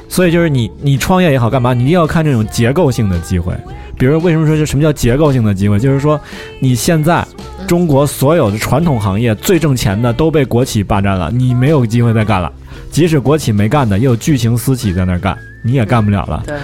[0.09, 3.55] 所以就是你你创业也好干嘛，你一定要看这种结构性的机会。
[3.99, 5.79] 比如为什么说这什么叫结构性的机会？
[5.79, 6.21] 就是说
[6.61, 7.27] 你现在
[7.67, 12.53] 中国所有的传统行业最挣钱的都被国企霸占了，你没有机会再干了。
[12.91, 16.43] 即使国企没干的，也有巨型私企在那儿干，你也干不了了。
[16.47, 16.57] 对，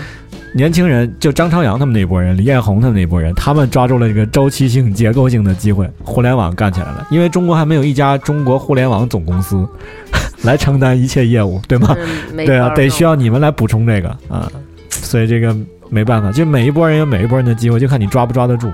[0.55, 7.07] 年轻人就张朝阳他们那波人，李彦宏他们那波人，他们抓住了这个周期性、结构性的机会，互联网干起来了。
[7.11, 9.67] 因为中国还没有一家中国互联网总公司
[10.45, 11.97] 来承担一切业务，对吗？
[12.37, 14.51] 对啊，得需要你们来补充这个啊。
[14.91, 15.57] 所以这个
[15.89, 18.71] 没办法，就每一波人有每一波人的机会，就看你抓不抓得住。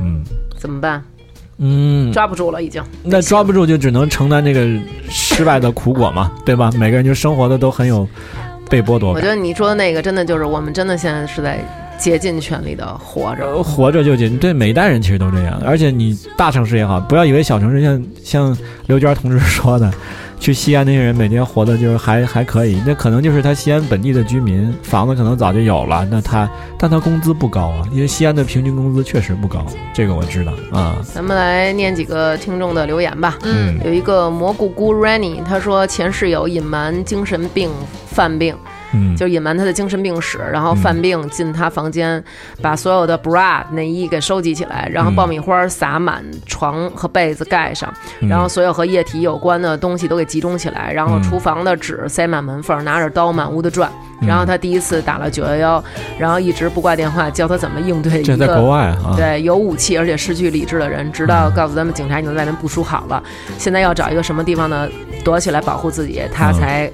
[0.00, 0.22] 嗯
[0.56, 1.02] 怎么办？
[1.58, 2.82] 嗯，抓不住了，已经。
[3.02, 4.66] 那抓不住就只能承担这个
[5.08, 6.70] 失败的苦果嘛，对吧？
[6.76, 8.08] 每个人就生活的都很有
[8.68, 9.14] 被剥夺感。
[9.14, 11.58] 我觉得你说的那个真的就是我们真的现在是在
[11.98, 13.44] 竭尽全力的活着。
[13.44, 15.60] 呃活着就紧，对每一代人其实都这样。
[15.64, 19.92] 而且你大城市也好，不要以为小城市像像刘娟同志说的，
[20.38, 29.64] 去西安那些人每天活的就是还还可以，那可能就是他西安本地的居民，房子可能早就有了，那他但他工资不高啊，因为西安的平均工资确实不高，
[29.94, 30.96] 这个我知道啊。
[31.02, 33.38] 咱们来念几个听众的留言吧。
[33.44, 37.70] 嗯，有一个蘑菇菇 Rennie，他说前室友隐瞒精神病
[38.06, 38.54] 犯病，
[38.94, 42.22] 嗯，就隐瞒他的精神病史，然后犯病进他房间，
[42.62, 53.90] 把所有的 bra 内衣给收集起来，然后爆米花撒满床和被子盖上，嗯然后所有和液体有关的东西都给集中起来，然后嗯厨房的纸塞满门缝，拿着刀满屋的转。
[53.90, 55.84] 嗯然后他第一次打了九幺幺，
[56.18, 58.62] 然后一直不挂电话，教他怎么应对一这在国个。
[58.62, 63.22] 外啊，对，有武器而且失去理智的人，直到告诉他们警察已经在外面部署好了，
[63.58, 64.88] 现在要找一个什么地方呢
[65.22, 66.90] 躲起来保护自己，他嗯才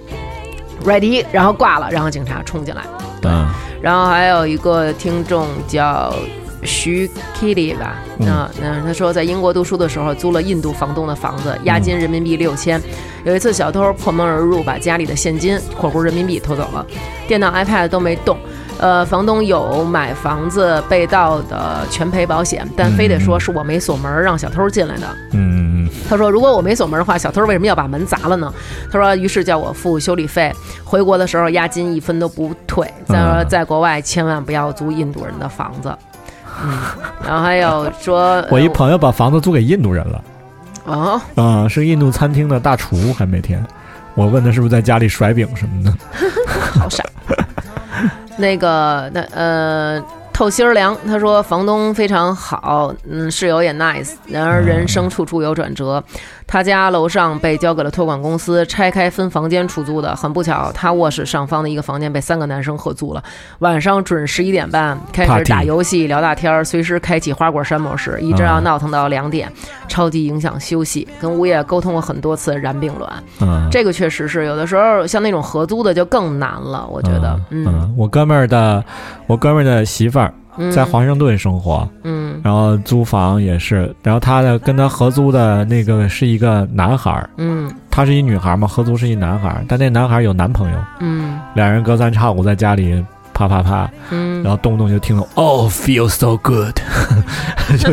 [0.84, 2.82] ready，然后挂了，然后警察冲进来。
[3.24, 3.46] 嗯
[3.82, 6.14] 然后还有一个听众叫
[6.62, 12.78] 徐 Kitty 吧，嗯那那他说在英国读书的时候租了印度房东的房子，押金人民币六千。
[13.24, 16.84] 有一次小偷破门而入，把家里的现金（括弧人民币）偷走了，
[17.26, 18.36] 电脑、iPad 都没动。
[18.78, 25.06] 呃，房东有买房子被盗的全赔保险，但非得说是我没锁门让小偷进来的。
[25.32, 25.69] 嗯嗯
[26.08, 28.52] 他说：“如果我没锁门的话，小偷为什么要把门砸了呢？”
[28.90, 30.52] 他说：“于是叫我付修理费，
[30.84, 32.86] 回国的时候押金一分都不退。
[33.06, 35.96] 再说嗯在国外千万不要租印度人的房子。”
[36.62, 36.78] 嗯，
[37.26, 40.24] 然后还有说， 我一朋友把房子租给印度人了。
[40.84, 43.64] 哦，啊，是印度餐厅的大厨，还每天。
[44.14, 45.92] 我问他是不是在家里甩饼什么的。
[46.78, 47.02] 好傻。
[48.36, 50.02] 那个，那呃，
[50.40, 56.02] 透心儿凉，他说房东非常好，嗯，室友也 nice，然而人生处处有转折。
[56.50, 60.16] 他家楼上被交给了托管公司，拆开分房间出租的。
[60.16, 63.22] 很不巧，他卧室上方的一个房间被三个男生合租了。
[63.60, 69.48] 晚上准十一点半开始打游戏、聊大天儿，随时开启花果山模式，一直要啊闹腾到两点，
[69.86, 71.06] 超级影响休息。
[71.20, 73.08] 跟物业沟通过很多次，然并卵。
[73.40, 78.84] 嗯，这个确实是有的时候像那种合租的就更难了，我觉得，嗯嗯，我哥们儿的，
[79.28, 80.39] 我哥们儿的媳妇儿嗯
[80.70, 82.40] 在华盛顿生活，嗯。
[82.42, 91.38] 然后租房也是，然后他的跟他合租的那个是一个男孩儿，嗯她是一女孩儿嘛，合租是一男孩儿，但那男孩儿有男朋友，嗯。
[91.54, 93.04] 两人隔三差五在家里
[93.48, 96.74] 啪啪啪，嗯，然后动不动就听到哦，feel so good，
[97.78, 97.92] 就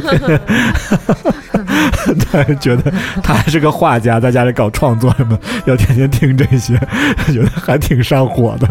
[2.32, 2.92] 他 觉得
[3.24, 6.78] 他还是个画家，在家里搞创作什么，要天天听这些，
[7.32, 8.68] 觉得还挺上火的。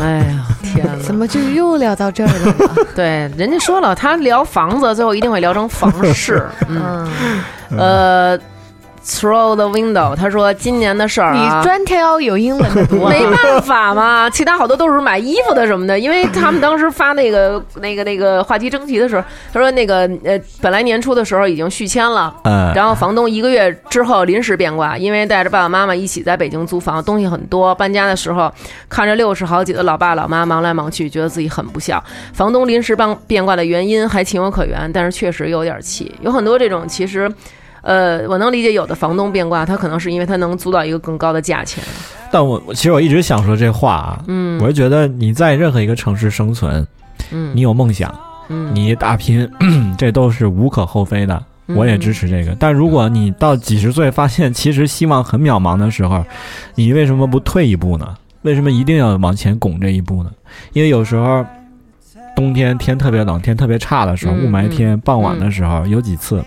[0.00, 1.14] 哎呀，天怎！
[1.14, 2.54] 么就又聊到这儿了呢？
[2.94, 6.46] 对，人家说了，他聊房子，最后一定会聊成房事。
[6.68, 7.08] 嗯，
[7.70, 8.38] 嗯，呃
[9.06, 11.62] ，through the window，他说今年的事儿你啊。
[11.62, 27.74] 专挑有英文的读啊，没办法嘛，其他好多都是买衣服的什么的，因为他们当时发那个 那个那个话题征集的时候，他说那个呃，本来年初的时候已经续签了，嗯，然后房东一个月之后临时变卦，因为带着爸爸妈妈一起在北京租房，东西很多。
[27.74, 28.52] 搬家的时候，
[28.88, 32.02] 看着六十好几的老爸老妈忙来忙去，觉得自己很不孝。
[32.32, 36.14] 房东临时帮变卦的原因还情有可原，但是确实有点气。
[36.20, 37.32] 有很多这种其实。
[37.86, 41.82] 呃，我能理解有的房东变卦，他可能是因为他能租到一个更高的价钱。
[42.32, 46.84] 但我我其实我一直想说这话啊，嗯，我是觉得你在任何一个城市生存，
[47.30, 48.12] 嗯，你有梦想，
[48.48, 49.48] 嗯你打拼，
[49.96, 51.34] 这都是无可厚非的。
[51.68, 56.24] 嗯我也支持这个，但如果你到几十岁发现其实希望很渺茫的时候，
[56.76, 58.14] 你为什么不退一步呢？
[58.42, 60.30] 为什么一定要往前拱这一步呢？
[60.72, 61.44] 因为有时候
[62.36, 66.40] 冬天天特别冷，天特别差的时候，嗯雾霾天，嗯傍晚的时候有几次，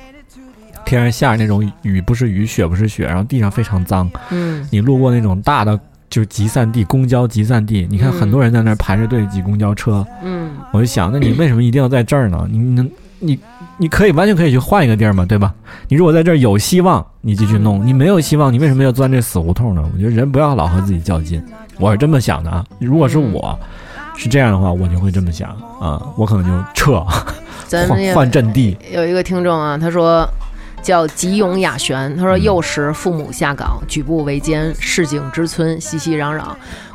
[0.90, 4.10] 天上下着那种雨不是雨，雪不是雪，然后地上非常脏。
[4.32, 5.80] 嗯你路过那种大的
[6.10, 12.48] 就是集散地，公交集散地，你看嗯很多人在那儿排着队挤公交车，嗯我就想，那你为什么一定要在这儿呢？
[12.50, 13.40] 你能，你
[13.78, 15.54] 你可以完全可以去换一个地儿嘛，对吧？
[15.88, 19.88] 你如果在这儿有希望，你继续弄；你没有希望，你为什么要钻这死胡同呢？
[19.94, 21.40] 我觉得人不要老和自己较劲，
[21.78, 22.66] 我是这么想的啊。
[22.80, 23.58] 如果是我，
[24.18, 27.06] 是这样的话，我就会这么想啊，我可能就撤，
[27.88, 28.76] 换换阵地。
[28.92, 30.28] 有一个听众啊，他说
[30.82, 36.44] 叫吉永雅璇，他说嗯幼时父母下岗，举步维艰，市井之村，熙熙攘攘。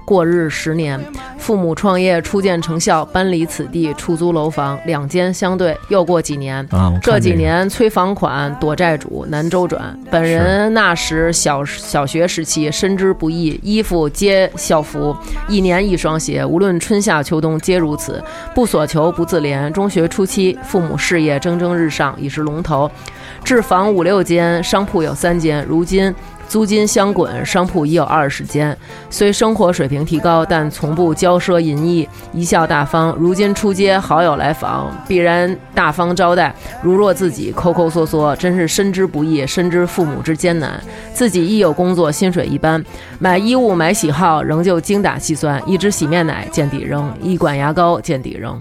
[0.04, 1.00] 过日十年，
[1.38, 5.76] 父母创业初见成效，搬离此地，出租楼房，两间相对。
[5.88, 6.66] 又过几年，
[7.02, 9.98] 这几年催房款，躲债主，难周转。
[10.10, 15.16] 本人那时小小学时期，深知不易，衣服皆校服，
[15.48, 18.22] 一年一双鞋，无论春夏秋冬皆如此。
[18.54, 19.70] 不所求，不自怜。
[19.72, 22.90] 中学初期，父母事业蒸蒸日上，已是龙头，
[23.42, 25.64] 置房五六间，商铺有三间。
[25.66, 26.14] 如今
[26.48, 28.76] 租金相滚，商铺已有二十间。
[29.10, 33.14] 虽生活水平提高，但从不骄奢淫逸，一笑大方。
[33.18, 40.82] 如今出街好友来访，必然大方招待，如若自己抠抠缩缩，真是深知不易，深知父母之艰难。
[41.12, 42.82] 自己一有工作，薪水一般，
[43.18, 45.62] 买衣物买喜好，仍旧精打细算。
[45.66, 48.60] 一支洗面奶见底扔，一管牙膏见底扔。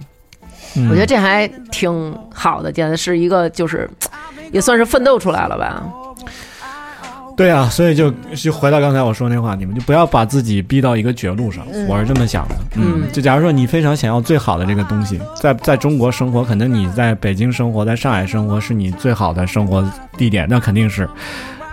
[0.89, 3.87] 我觉得这还挺好的，简直是一个就是，
[4.51, 5.83] 也算是奋斗出来了吧。
[7.35, 12.55] 对啊，所以就就回到刚才我说那话，你们就不要把自己逼到一个绝路上，我是这么想的。
[12.75, 19.83] 嗯就假如说你非常想要最好的这个东西，在在中国生活，可能你在北京生活，在上海生活是你最好的生活
[20.17, 21.09] 地点，那肯定是。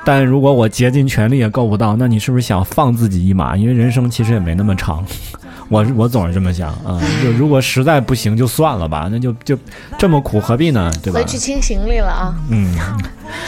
[0.03, 3.55] 但如果我竭尽全力也够不到，那你是不是想放自己一马？
[3.55, 5.05] 因为人生其实也没那么长，
[5.71, 9.57] 我我总是这么想啊、就如果实在不行就算了吧，那就就
[9.97, 10.93] 这么苦何必呢？
[11.01, 11.25] 对吧回？
[11.25, 12.75] 去清行李了啊，嗯，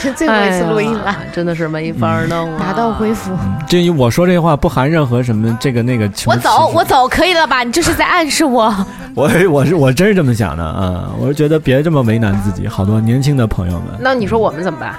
[0.01, 3.33] 是 最后一次录音了，哎真的是没法弄、啊拿到恢复。
[3.66, 7.64] 至于我说这话不含任何什么这个那个我走，我走，可以了吧？
[7.64, 8.73] 你就是在暗示我。
[9.16, 14.95] 我我是我真是这么想的啊、我是觉得别这么为难自己，好多年轻的朋友们，那你说我们怎么办？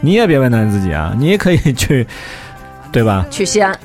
[0.00, 2.04] 你也别为难自己啊，你也可以去，
[2.90, 3.24] 对吧？
[3.30, 3.78] 去西安，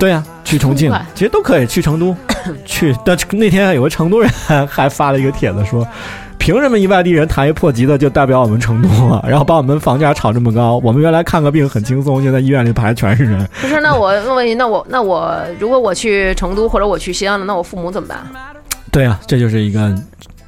[0.00, 2.16] 对呀、去重庆， 其实都可以去成都，
[2.66, 2.92] 去。
[3.04, 5.86] 但那天有个成都人还还发了一个帖子说。
[6.38, 9.22] 凭什么一外地人弹一破吉他就代表我们成都啊？
[9.28, 13.46] 然后把我们房价炒这么高，我们原来看个病很轻松，现在医院里排全是人。
[13.60, 13.78] 不是？
[13.82, 18.26] 那我问你，那我那我如果我去成都或者我去西安了，那我父母怎么办？
[18.90, 20.39] 对啊，这就是一个对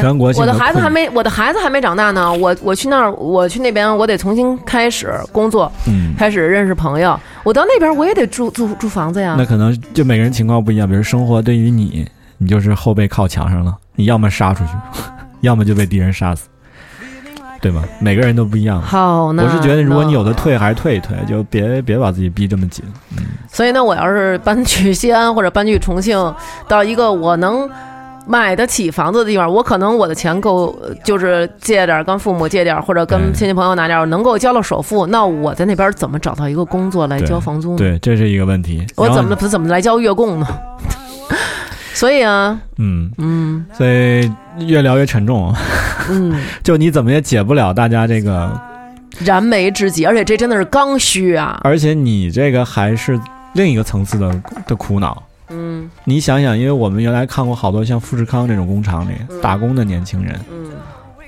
[0.00, 2.32] 全国性我的孩子还没，我的孩子还没长大呢。
[2.32, 7.18] 我我去那儿，我去那边，我得重新开始工作，嗯，开始认识朋友。
[7.42, 9.44] 我到那边我也得住住住房子呀那。
[9.44, 12.06] 可能就每个人情况不一样，比如生活对于你，
[12.38, 14.72] 你就是后背靠墙上了，你要么杀出去，
[15.42, 16.48] 要么就被敌人杀死，
[17.60, 17.82] 对吗？
[18.00, 18.80] 每个人都不一样。
[18.80, 19.44] 好呢。
[19.44, 22.84] 我是觉得，如果你有的退，，还是退一退，就别别把自己逼这么紧。
[23.50, 26.34] 所以呢，我要是搬去西安或者搬去重庆，
[26.68, 27.68] 到一个我能。
[28.26, 35.06] 买得起房子的地方，我可能我的钱够，呃就是借点儿跟父母借点儿，或者跟亲戚朋友拿点儿，能够交了首付。
[35.06, 37.78] 那我在那边怎么找到一个工作来交房租呢？
[37.78, 38.86] 对，这是一个问题。
[38.96, 40.46] 我怎么怎么来交月供呢？
[41.94, 44.30] 所以啊，嗯，嗯所以
[44.66, 45.54] 越聊越沉重。
[46.08, 48.50] 嗯， 就你怎么也解不了大家这个，
[49.20, 51.60] 燃眉之急，而且这真的是刚需啊。
[51.64, 53.18] 而且你这个还是
[53.54, 55.22] 另一个层次的的苦恼。
[55.52, 55.90] 嗯。
[56.04, 60.70] 你想想，因为我们原来看过好多像富士康这种工厂里打工的年轻人，嗯，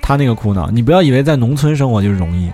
[0.02, 2.50] 他那个苦恼，你不要以为在农村生活就容易，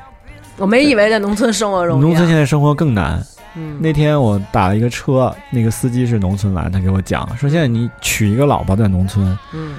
[0.56, 2.06] 我没以为在农村生活容易、啊。
[2.06, 3.24] 农村现在生活更难。
[3.56, 3.78] 嗯。
[3.80, 9.74] 那天我打了一个车，那个司机是农村来，他给我讲说，现在你娶一个老婆在农村，嗯。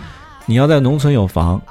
[0.48, 1.62] 你要在农村有房，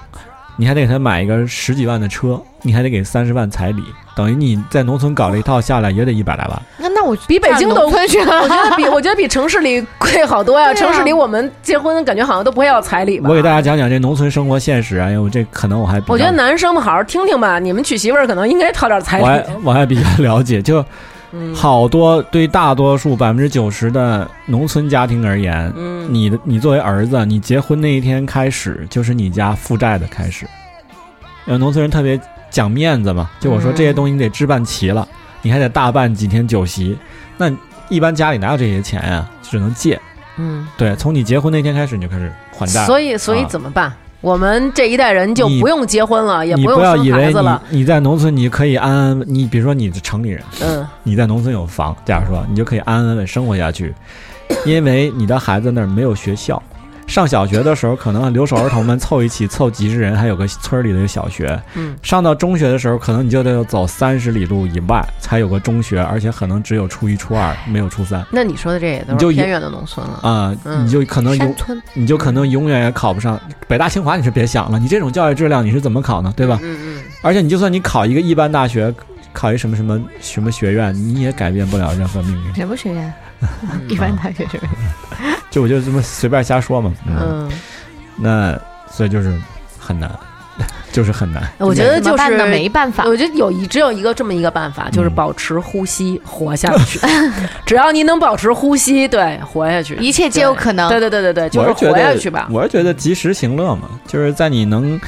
[0.60, 3.82] 你还得给他买一个十几万的车，你还得给三十万彩礼，
[4.14, 6.62] 等于你在农村搞了一套下来也得一百来万。
[6.76, 8.26] 那那我比北京都农村去我。
[8.26, 13.30] 觉得比我觉得比城市里贵好多呀、城市里我们结婚感觉好像都不会要彩礼吧？
[13.30, 19.44] 我给大家讲讲这农村生活现实啊，因为这可能我还我觉得男生们好好听听吧，你们娶媳妇儿可能应该掏点彩礼我还礼。
[19.64, 20.84] 我还比较了解，就
[21.32, 30.46] 嗯好多对大多数百分之九十的农村家庭而言，嗯，你的你作为儿子，你结婚那一天开始就是你家负债的开始。
[31.46, 32.20] 因为农村人特别
[32.50, 35.06] 讲面子嘛，就我说嗯这些东西你得置办齐了，
[35.42, 36.96] 你还得大办几天酒席。
[37.36, 37.50] 那
[37.88, 40.00] 一般家里哪有这些钱呀、只能借。
[40.36, 42.84] 嗯，对，从你结婚那天开始你就开始还债。
[42.86, 43.92] 所以所以啊怎么办？
[44.20, 47.62] 我们这一代人就不用结婚了，也不用生不要以为孩子了。
[47.70, 53.94] 你你在农村你可以安安，你比如说你是城里人，嗯你在农村有房，假如说你就可以安安稳稳生活下去，
[54.66, 56.62] 因为你的孩子那儿没有学校。
[57.10, 61.60] 上小学的时候，可能留守儿童们凑一起凑几十人，还有个村里的小学。
[61.74, 70.20] 嗯，上到中学的时候，可能你就得走三十里路以外才有个中学，而且可能只有初一、初二，没有初三那你说的这也都你就是偏远的农村了。
[70.22, 71.56] 啊、嗯你就可能永
[71.94, 76.32] 你就可能永远也考不上北大清华，你是别想了，你这种教育质量你是怎么考呢？
[76.36, 76.60] 对吧？
[76.62, 78.94] 嗯嗯，而且你就算你考一个一般大学，
[79.32, 82.54] 考一什么什么什么学院，你也改变不了任何命运。
[82.54, 83.12] 什么学院？
[83.88, 84.70] 一般大学学院。
[85.50, 86.92] 就我就这么随便瞎说嘛。
[87.06, 87.50] 嗯，嗯，
[88.16, 89.36] 那所以就是
[89.78, 90.10] 很难，
[90.92, 91.42] 就是很难。
[91.58, 92.16] 我觉得就？
[92.16, 93.04] 是没办法。
[93.04, 97.00] 我觉得有一只有一个这么一个办法，就是嗯保持呼吸，活下去。
[97.66, 100.88] 只要你能保持呼吸，对，活下去，一切皆有可能。
[100.88, 102.48] 对对对对对，就我是觉活下得去吧。
[102.50, 105.00] 我是觉得及时行乐嘛，就是在你能。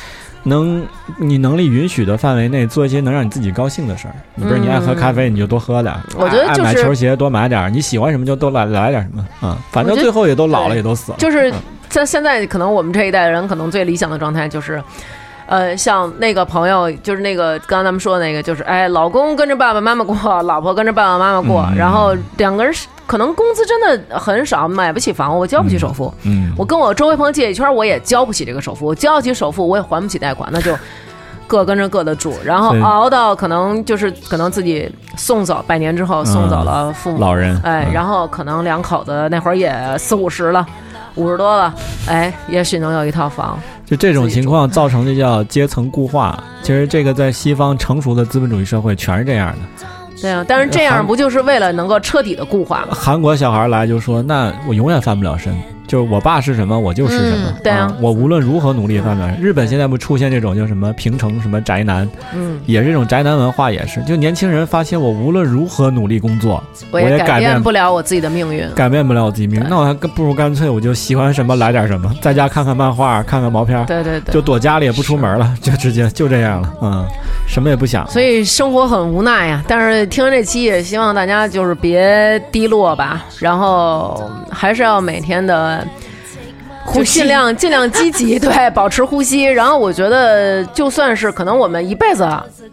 [0.44, 0.86] 能
[1.18, 4.14] 你能力允许的范围内做一些能让你自己高兴的事儿。
[4.34, 7.70] 你不是你爱喝咖啡，你就多喝点儿；我觉得爱就是买球鞋多买点儿。
[7.70, 11.18] 你喜欢什么就多来来点什么啊、反正最后也都老了，也都死了。
[11.18, 11.54] 就是嗯
[11.88, 14.82] 在现在，可能我们这一代人可能最理想的状态就是，
[15.52, 21.76] 呃，像那个朋友，就是那个刚刚咱们说的那个，就是哎，老公跟着爸爸妈妈过，老婆跟着爸爸妈妈过，嗯。
[21.76, 22.74] 然后两个人
[23.06, 26.10] 可能工资真的很少，买不起房，我交不起首付。
[26.22, 30.74] 嗯，我跟我周围朋友借一圈，我也交不起这个首付，我交得起首付，我也还不起贷款，那就
[31.46, 37.92] 各跟着各的住，然后熬到可能就是可能自己送走百年之后送走了父母，老人哎，嗯。
[37.92, 40.66] 然后可能两口子那会儿也四五十了，
[41.16, 41.74] 五十多了，
[42.08, 43.60] 哎，也许能有一套房。
[43.92, 46.42] 就这种情况造成的叫阶层固化。
[46.64, 49.86] 其实这个在西方成熟的资本主义社会全是这样的。
[50.18, 52.96] 对啊，但是这样不就是为了能够彻底的固化吗？
[52.98, 55.54] 韩国小孩来就说：“那我永远翻不了身，
[55.92, 57.50] 就是我爸是什么，我就是什么。
[57.50, 59.38] 嗯对啊我无论如何努力翻不了身。
[59.38, 68.66] 日本现在不出现这种叫什么平成什么宅男，嗯，也是这种宅男文化，也是就年轻人发现我无论如何努力工作，我也改改变不了我自己的命运。
[68.74, 77.06] 改变不了我自己命运，那我还更不如干脆我就喜欢什么来点什么，在家看看漫画，看看毛片儿，对对对，就躲家里也不出门了，就直接就这样了，嗯，
[77.46, 78.08] 什么也不想。
[78.08, 79.62] 所以生活很无奈呀。
[79.68, 85.81] 但是听这期，也希望大家就是别低落吧，然后还是要每天的。
[86.92, 89.44] 就尽量尽量积极，对，保持呼吸。
[89.44, 92.28] 然后我觉得，就算是可能我们一辈子，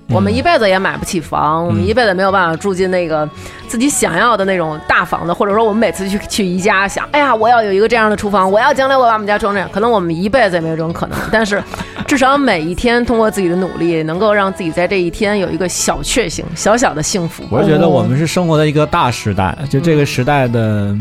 [0.09, 3.29] 我们一辈子也买不起房，我们一辈子没有办法住进那个
[3.67, 9.69] 自己想要的那种大房子，或者说我们每次去去宜家想，哎呀，我要有一个这样的厨房，我要将来我把我们家装这样。
[9.71, 11.63] 可能我们一辈子也没有这种可能，但是
[12.07, 17.43] 至少每一天通过自己的努力，能够让自己在这一天有一个小确幸、小小的幸福。
[17.51, 20.97] 我是觉得我们是生活在一个大时代，就这个时代的，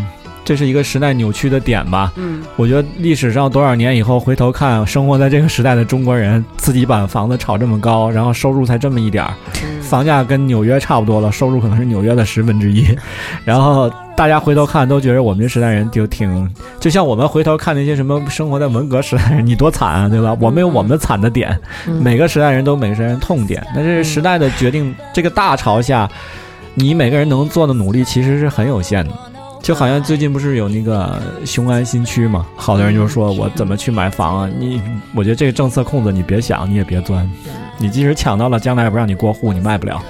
[0.49, 2.11] 这是一个时代扭曲的点吧。
[2.17, 9.83] 嗯，我觉得历史上多少年以后回头看，生活在这个时代的中国人，自己把房子炒这么高，然后收入才这么一点儿，嗯。
[9.83, 12.97] 房价跟纽约差不多了，收入可能是纽约的十分之一，
[13.45, 20.35] 然后大家回头看都觉得我们这时代人就挺，就像我们回头看那些什么生活在文革时代人，你多惨啊，对吧？
[20.41, 21.55] 我们有我们惨的点，
[21.87, 22.03] 嗯。
[22.03, 26.09] 每个时代人都有每个时代人痛点，但是时代的决定，这个大潮下，
[26.75, 29.13] 你每个人能做的努力其实是很有限的。
[29.61, 34.51] 就好像最近不是有那个雄安新区嘛，好多人就说我怎么去买房啊？
[34.59, 34.81] 你，
[35.15, 37.29] 我觉得这个政策空子你别想，你也别钻，
[37.77, 40.01] 你即使抢到了，将来也不让你过户，你卖不了，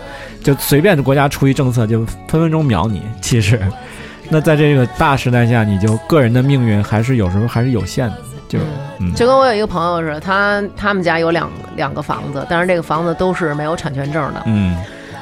[0.44, 3.03] 就随便国家出一政策就分分钟秒你。
[3.20, 3.61] 其实，
[4.30, 8.16] 那在这个大时代下，你就个人的命运还是有时候还是有限的，
[8.49, 8.59] 就
[9.01, 9.12] 嗯。
[9.14, 14.76] 就跟我有一个朋友似的，他他们家有两两个房子，但是这个房子都是没有产权证的，嗯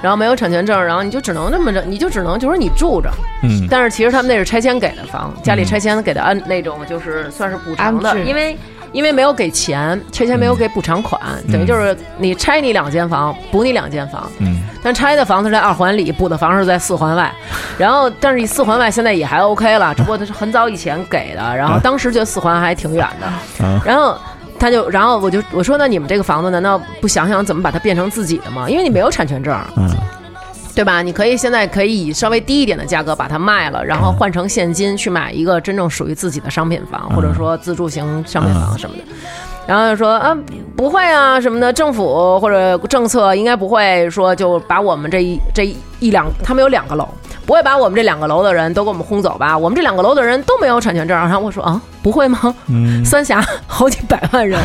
[0.07, 3.11] 然后没有产权证，然后你就只能这么着，你就只能就是你住着，
[3.43, 3.67] 嗯。
[3.69, 8.57] 但是其实他们那是拆迁给的房，家里拆迁给的按那种就是算是补偿的因为
[8.93, 14.61] 因为没有给钱，拆迁没有给补偿款，等于就是你拆你两间房，补你两间房，嗯。
[14.81, 17.33] 但拆的房子是在二环里，补的房是在四环外，
[17.77, 23.83] 然后但是你四环外现在也还 OK 了，只不过它是很早以前给的，然后当时觉得四环还挺远的，啊。
[23.85, 24.17] 然后。
[24.59, 28.69] 他就，然后我就我说，那你们这个房子难道不想想怎么把它变成自己的吗？
[28.69, 29.89] 因为你没有产权证，嗯
[30.75, 31.01] 对吧？
[31.01, 39.03] 你可以现在可以以稍微低一点的价格把它卖了，然后换成现金去买一个真正属于自己的商品房，或者说自住型商品房什么的。
[39.67, 40.37] 然后就说啊，
[40.77, 47.09] 不会啊什么的，政府或者政策应该不会说就把我们这一这一一两，他们有两个楼，
[47.45, 49.57] 不会把我们这两个楼的人都给我们轰走吧？
[49.57, 51.17] 我们这两个楼的人都没有产权证。
[51.17, 52.55] 然后我说啊，不会吗？
[52.69, 54.61] 嗯三峡好几百万人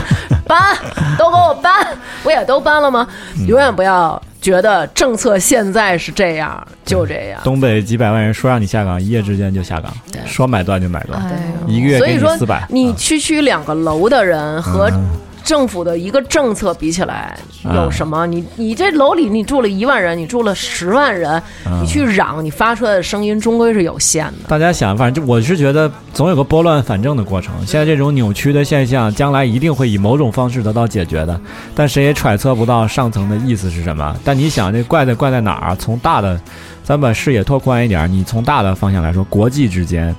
[0.46, 0.78] 搬，
[1.18, 1.88] 都给我搬，
[2.22, 3.08] 不也都搬了吗？
[3.48, 7.40] 永远不要觉得政策现在是这样，就这样。
[7.44, 9.94] 东北几百万人说让你下岗，一夜之间就下岗，
[10.26, 15.06] 说买断就买断，哎一个月给所以说你四百，你区区两个楼的人和嗯
[15.44, 18.26] 政府的一个政策比起来，嗯有什么？
[18.28, 24.48] 你你这楼里你住了一万人，你住了十万人，嗯你去嚷，你发出来的声音终归是有限的。
[24.48, 27.54] 大家想，反正就我是觉得总有个拨乱反正的过程。
[27.66, 31.40] 现在这种扭曲的现象，将来一定会以某种方式得到解决的，
[31.76, 34.16] 但谁也揣测不到上层的意思是什么。
[34.24, 35.76] 但你想，这怪在怪在哪儿啊？
[35.80, 36.40] 从大的，
[36.84, 40.14] 咱把视野拓宽一点，你从大的方向来说，国际之间，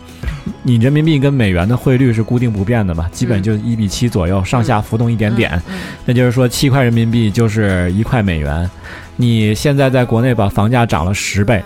[0.62, 3.08] 你人民币跟美元的汇率是固定不变的嘛？
[3.12, 5.60] 基本就一比七左右，上下浮动一点点。
[6.06, 8.68] 那就是说，七块人民币就是一块美元。
[9.16, 11.62] 你现在在国内把房价涨了十倍，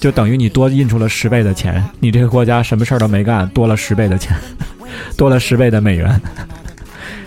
[0.00, 4.36] 就等于你多印出了十倍的钱，你这个国家什么事儿都没干，多了十倍的钱，
[5.16, 6.20] 多了十倍的美元。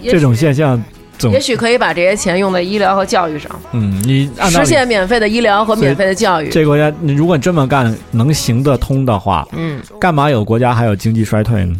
[0.03, 0.83] 这种现象总
[1.31, 6.49] 也许可以把这些钱用在医疗和教育上，嗯，你按实现免费的医疗和免费的教育。
[6.49, 11.75] 这个国家，你如果这么干能行得通的话，嗯，干嘛有国家还有经济衰退呢？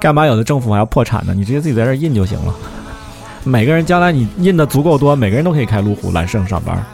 [0.00, 1.32] 干嘛有的政府还要破产呢？
[1.36, 2.54] 你直接自己在这印就行了。
[3.44, 6.84] 每个人将来你印的足够多，每个人都可以开路虎揽胜上班。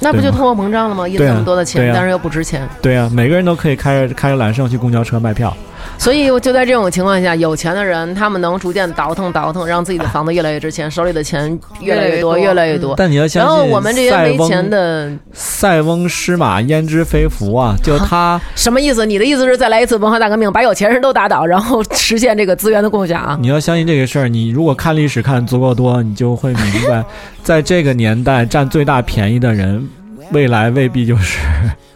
[0.00, 1.06] 那不就通货膨胀了吗？
[1.06, 5.54] 印那么多的钱，但是又不值钱，对啊，每个人都可以开着开着揽胜去公交车卖票。
[5.96, 12.94] 所以就在这种情况下，有钱的人他们能逐渐倒腾倒腾，让自己的房子越来越值钱， 手里的钱越来越多，越越来越多来越多。
[12.96, 17.74] 但你要相信，然后我们这些没钱的，塞翁失马焉知非福啊！
[17.82, 19.04] 就他，什么意思？
[19.06, 23.38] 你的意思是再来一次文化大革命，把有钱人都打倒，然后实现这个资源的共享？
[23.40, 24.28] 你要相信这个事儿。
[24.28, 27.02] 你如果看历史看足够多，你就会明白，
[27.42, 29.88] 在这个年代占最大便宜的人，
[30.32, 31.38] 未来未必就是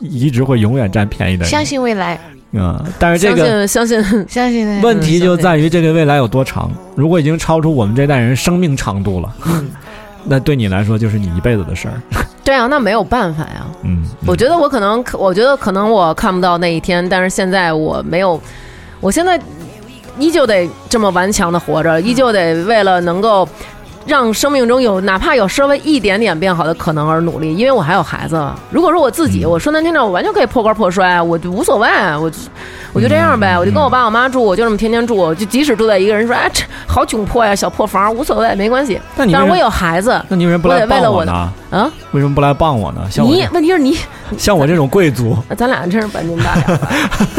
[0.01, 1.51] 一直会永远占便宜的人。
[1.51, 2.19] 相信未来，
[2.53, 4.81] 嗯，但是这相个信相信，相信。
[4.83, 6.71] 问题就在于这个未来有多长。
[6.95, 9.35] 如果已经超出我们这代人生命长度了，
[10.25, 11.95] 那对你来说就是你一辈子的事儿。
[12.45, 13.67] 对啊，那没有办法呀。
[13.83, 18.41] 嗯，我觉得我可能，我觉得可能我看不到那一天，但是现在我没有，
[19.01, 19.41] 我现在
[20.19, 23.49] 依旧得这么顽强的活着，依旧得为了能够
[24.07, 28.43] 让生命中有哪怕有稍微一点点变好的可能而努力，因为我还有孩子。
[28.71, 31.89] 如果说我自己，我说难听点，我完全可以破罐破摔，我就无所谓，
[32.21, 32.39] 我就
[32.93, 39.01] 我就这样呗，我就跟我爸我妈住，我就这么天天住，就即使住在一个人说，哎，这好窘迫呀，小破房无所谓，没关系。
[39.17, 41.79] 但是我有孩子，那你为什么不来为了我的帮我呢？
[41.79, 43.01] 啊，为什么不来帮我呢？
[43.11, 43.97] 像我你问题是你。
[44.39, 46.55] 像我这种贵族， 咱俩真是半斤八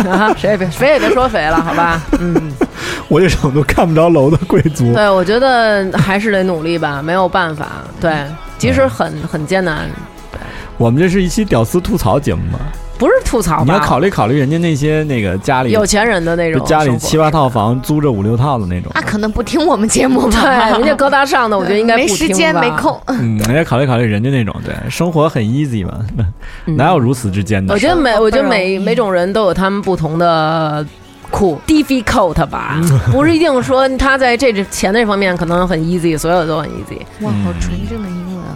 [0.05, 0.33] 两 啊！
[0.37, 1.99] 谁也别谁也别说肥了，好吧？
[2.19, 2.53] 嗯，
[3.09, 7.83] 我这种都看不着楼的贵族，对，我觉得还是得努力吧，没有办法。
[7.99, 8.13] 对，
[8.57, 9.89] 即使很很艰难，
[10.77, 12.59] 我们这是一期屌丝吐槽节目吗？
[12.97, 13.63] 不是吐槽吧？
[13.65, 17.29] 你要考虑考虑人家那些那个家里有钱人的那种家里七八。
[17.29, 18.89] 套房，租着五六套的那种。
[18.95, 20.41] 那可能不听我们节目吧？
[20.41, 22.97] 对，人家高大上的，我觉得应该不没时听吧间没空。
[23.07, 25.99] 嗯，人家考虑考虑人家那种，对，生活很 easy 嘛，
[26.67, 27.73] 嗯哪有如此之艰难？
[27.75, 30.85] 我觉得每我觉得每每种人都有他们不同的
[31.35, 32.79] 苦 difficult 吧，
[33.11, 36.97] 不是一定说他在这钱这方面可能很 easy，所有都很 easy。
[37.19, 38.55] 哇，好纯正的英文啊，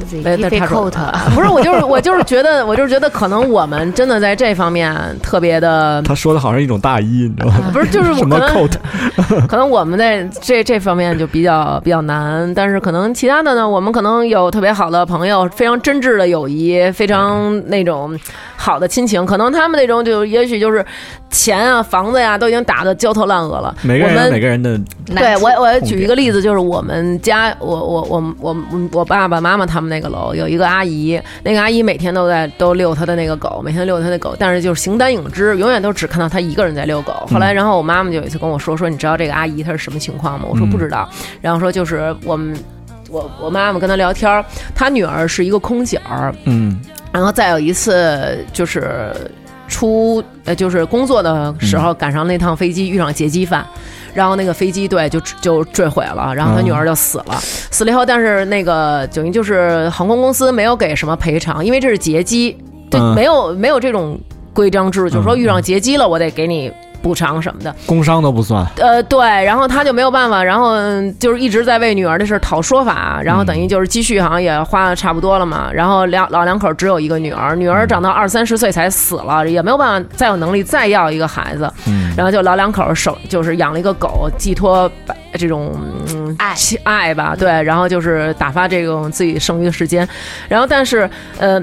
[0.00, 0.26] 很 easy。
[0.26, 7.70] 哎，那他说 difficult，不是，我就是我就是觉得，我就是觉得，可能我们真的在这方面特别的，他说的好像一种大衣，你知道吗？
[7.72, 9.46] 不是，就是我什么可能 coat？
[9.48, 18.18] 可能我们在这这方面就比较比较难，但是可能其他的呢，我们可能有特别好的朋友，非常真挚的友谊，非常那种
[18.56, 20.84] 好的亲情，可能他们那种就也许就是
[21.30, 23.74] 钱啊、房子呀、都已经打得焦头烂额了。
[23.82, 37.12] 每个人有我们每个人的，对我，我举一个例子，就是我们家，我我我我我我爸爸妈妈他们那个楼有一个阿姨，那个阿姨每天都在都遛她的那个狗，每天遛她的狗，但是就是形单影只，永远都只看到她一个人在遛狗。
[37.30, 40.46] 后来，然后我妈妈就有一次跟我说，说你知道这个阿姨她是什么情况吗？
[40.48, 41.08] 我说嗯不知道，
[41.40, 42.56] 然后说就是我们。
[43.10, 44.42] 我我妈妈跟她聊天儿，
[44.74, 46.80] 她女儿是一个空姐儿，嗯
[47.12, 49.12] 然后再有一次就是
[49.68, 53.66] 出呃就是工作的时候赶上那趟飞机遇上劫机犯，
[54.12, 62.56] 然后那个飞机对就就坠毁了，然后他女儿就死了，死了以后，但是那个等于就是航空公司没有给什么赔偿，因为这是劫机，
[62.90, 63.14] 对，嗯。
[63.14, 64.18] 没有没有这种
[64.52, 66.72] 规章制度，就是说遇上劫机了，我得给你。
[67.02, 82.14] 补偿什么的，工伤都不算，呃，对，然后他就没有办法，然后嗯就是一直在为女儿的事儿讨说法，然后等于就是积蓄好像也花的差不多了嘛，然后两老两口只有一个女儿，女儿长到二三十岁才死了，也没有办法再有能力再要一个孩子，嗯。
[82.16, 84.90] 然后就老两口手就是养了一个狗，寄托
[85.34, 85.74] 这种
[86.14, 86.54] 嗯爱。
[86.84, 90.08] 爱吧，对，然后就是打发这种自己剩余的时间，
[90.48, 91.08] 然后但是
[91.38, 91.62] 呃。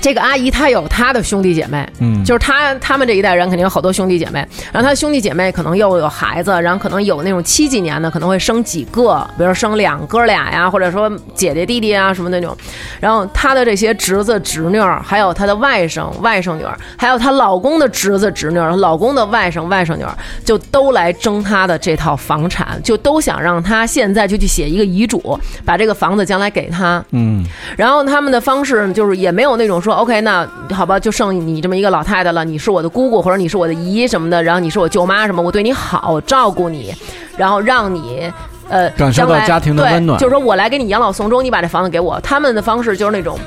[0.00, 12.56] 这个阿姨她有她的兄弟姐妹，嗯，就是她他们这一代人肯定有好多兄弟姐妹，然后她兄弟姐妹可能又有孩子，然后可能有那种七几年的可能会生几个，比如说生两哥俩呀，或者说姐姐弟弟啊什么那种，
[13.00, 20.14] 然后她的这些侄子侄女儿，还有她的外甥外甥女儿，还有她老公的侄子侄女儿，老公的外甥外甥女儿，
[20.44, 27.04] 就都来争她的这套房产，就都想让她现在就去写一个遗嘱，把这个房子将来给她。
[27.12, 27.44] 嗯
[27.76, 36.94] 然后他们的方式就是也没有那种说 OK，那好吧，就剩你这么一个老太太了，你是我的姑姑或者你是我的姨什么的，然后你是我舅妈什么，我对你好，照顾你，
[37.36, 38.30] 然后让你。
[38.68, 42.20] 呃，感受到家庭的对温暖就是说我来给你养老送终，你把这房子给我。
[42.20, 43.38] 他们的方式就是那种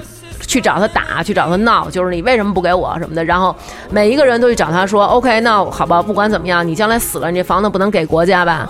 [0.48, 3.22] 去找他打，去找他闹，就是你为什么不给我什么的。
[3.26, 3.53] 然后
[3.90, 8.70] 每一个人都去找他说，OK，那好吧，不管怎么样，你将来死了，你这房子不能给国家吧？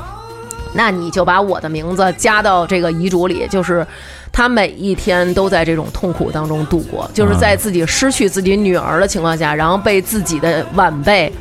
[0.73, 3.85] 那你就把我的名字加到这个遗嘱里，就是
[4.31, 11.31] 他每一天都在这种痛苦当中度过，就是在自己失去自己女儿的情况下，然后被自己的晚辈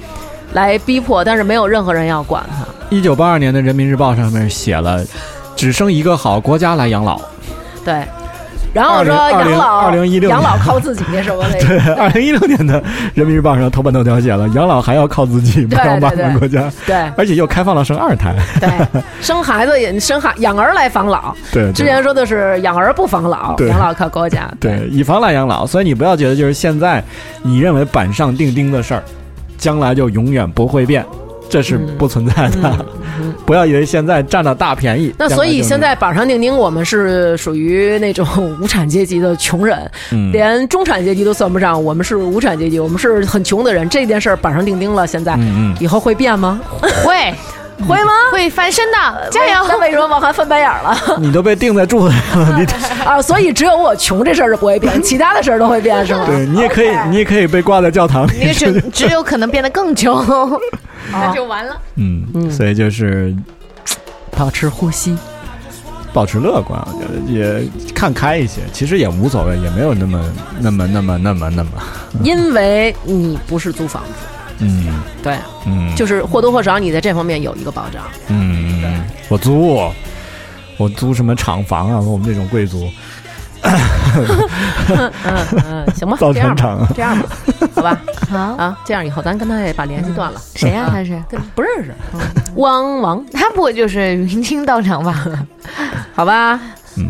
[0.53, 2.67] 来逼迫，但是没有任何人要管他。
[2.91, 5.05] 一九八二年的《人民日报》上面写了，
[5.55, 7.21] 只生一个好国家来养老。
[7.85, 8.05] 对，
[8.79, 12.81] 然后说养老二零一六养老靠自己什么那 对，个，二零一六年的
[13.15, 18.35] 《人民日报》上头版头条写了，养老还要靠自己，不对要骂对对我们国家，对而且又开放了生二胎。
[18.61, 24.49] 对，生孩子也生孩养儿来防老，对，之前说的是养儿不防老，对养老靠国家。
[24.61, 27.03] 对，以防来养老，所以你不要觉得就是现在
[27.43, 29.03] 你认为板上钉钉的事儿，
[29.57, 31.05] 将来就永远不会变，
[31.49, 32.87] 这是不存在的。
[33.45, 35.13] 不要以为现在占了大便宜。
[35.19, 38.27] 那所以现在板上钉钉，我们是属于那种
[38.61, 43.89] 无产阶级的穷人，嗯连中产阶级都算不上，我们是无产阶级，我们是很穷的人。
[43.89, 46.61] 这件事儿板上钉钉了，现在、嗯嗯以后会变吗？
[47.05, 47.35] 会
[47.87, 48.13] 会吗？
[48.33, 49.67] 会翻身的，加油！
[49.69, 52.67] 那为什么王涵翻白眼儿了 你都被钉在柱子上了，你
[53.05, 53.21] 啊？
[53.21, 56.25] 所以只有我穷这事儿是不会变，其他的事儿都会变，是吗？
[56.27, 58.33] 对你也可以，你也可以被挂在教堂里。
[58.47, 60.25] 你只只有可能变得更穷，
[61.13, 61.77] 那就完了。
[61.97, 63.35] 嗯，所以就是
[64.37, 65.17] 保持呼吸。
[66.11, 67.63] 保持乐观，我觉得也
[67.95, 70.25] 看开一些，其实也无所谓，也没有那么
[70.59, 71.71] 那么那么那么那么，
[72.25, 74.11] 因为你不是租房子，
[74.61, 75.37] 嗯对，
[75.67, 78.03] 嗯，就是或多或少你在这方面有一个保障。
[78.29, 79.81] 嗯，我租，
[80.77, 82.01] 我租什么厂房啊？
[82.01, 82.89] 我们这种贵族，
[83.63, 85.13] 嗯
[85.65, 87.29] 嗯， 行吧，造这样船厂，吧这样吧，
[87.75, 90.41] 好吧，好，啊，这样以后咱跟他也把联系断了。
[90.55, 90.89] 谁呀？
[90.91, 91.21] 他是？
[91.55, 91.95] 不认识，
[92.57, 95.25] 汪王，他不会就是云清道长吧？
[96.15, 96.61] 好吧，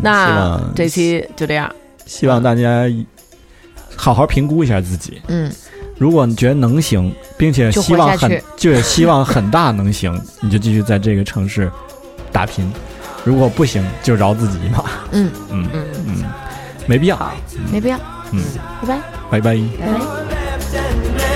[0.03, 1.71] 那这期就这样。
[2.05, 2.85] 希望大家
[3.95, 5.21] 好好评估一下自己。
[5.27, 5.51] 嗯，
[5.99, 11.69] 如果你觉得能行，并且希望很，就是希望很大能行， 你就继续在这个城市
[12.31, 12.71] 打拼。
[13.25, 14.85] 如果不行，就饶自己一马。
[15.11, 16.23] 嗯嗯嗯，嗯，
[16.87, 17.31] 没必要。
[17.69, 17.99] 没必要。
[18.31, 18.41] 嗯，
[18.81, 19.01] 拜拜。
[19.29, 19.57] 拜拜。
[19.77, 21.28] 拜拜。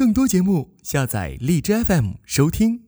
[0.00, 2.84] 更多节目，下载荔枝 FM 收听。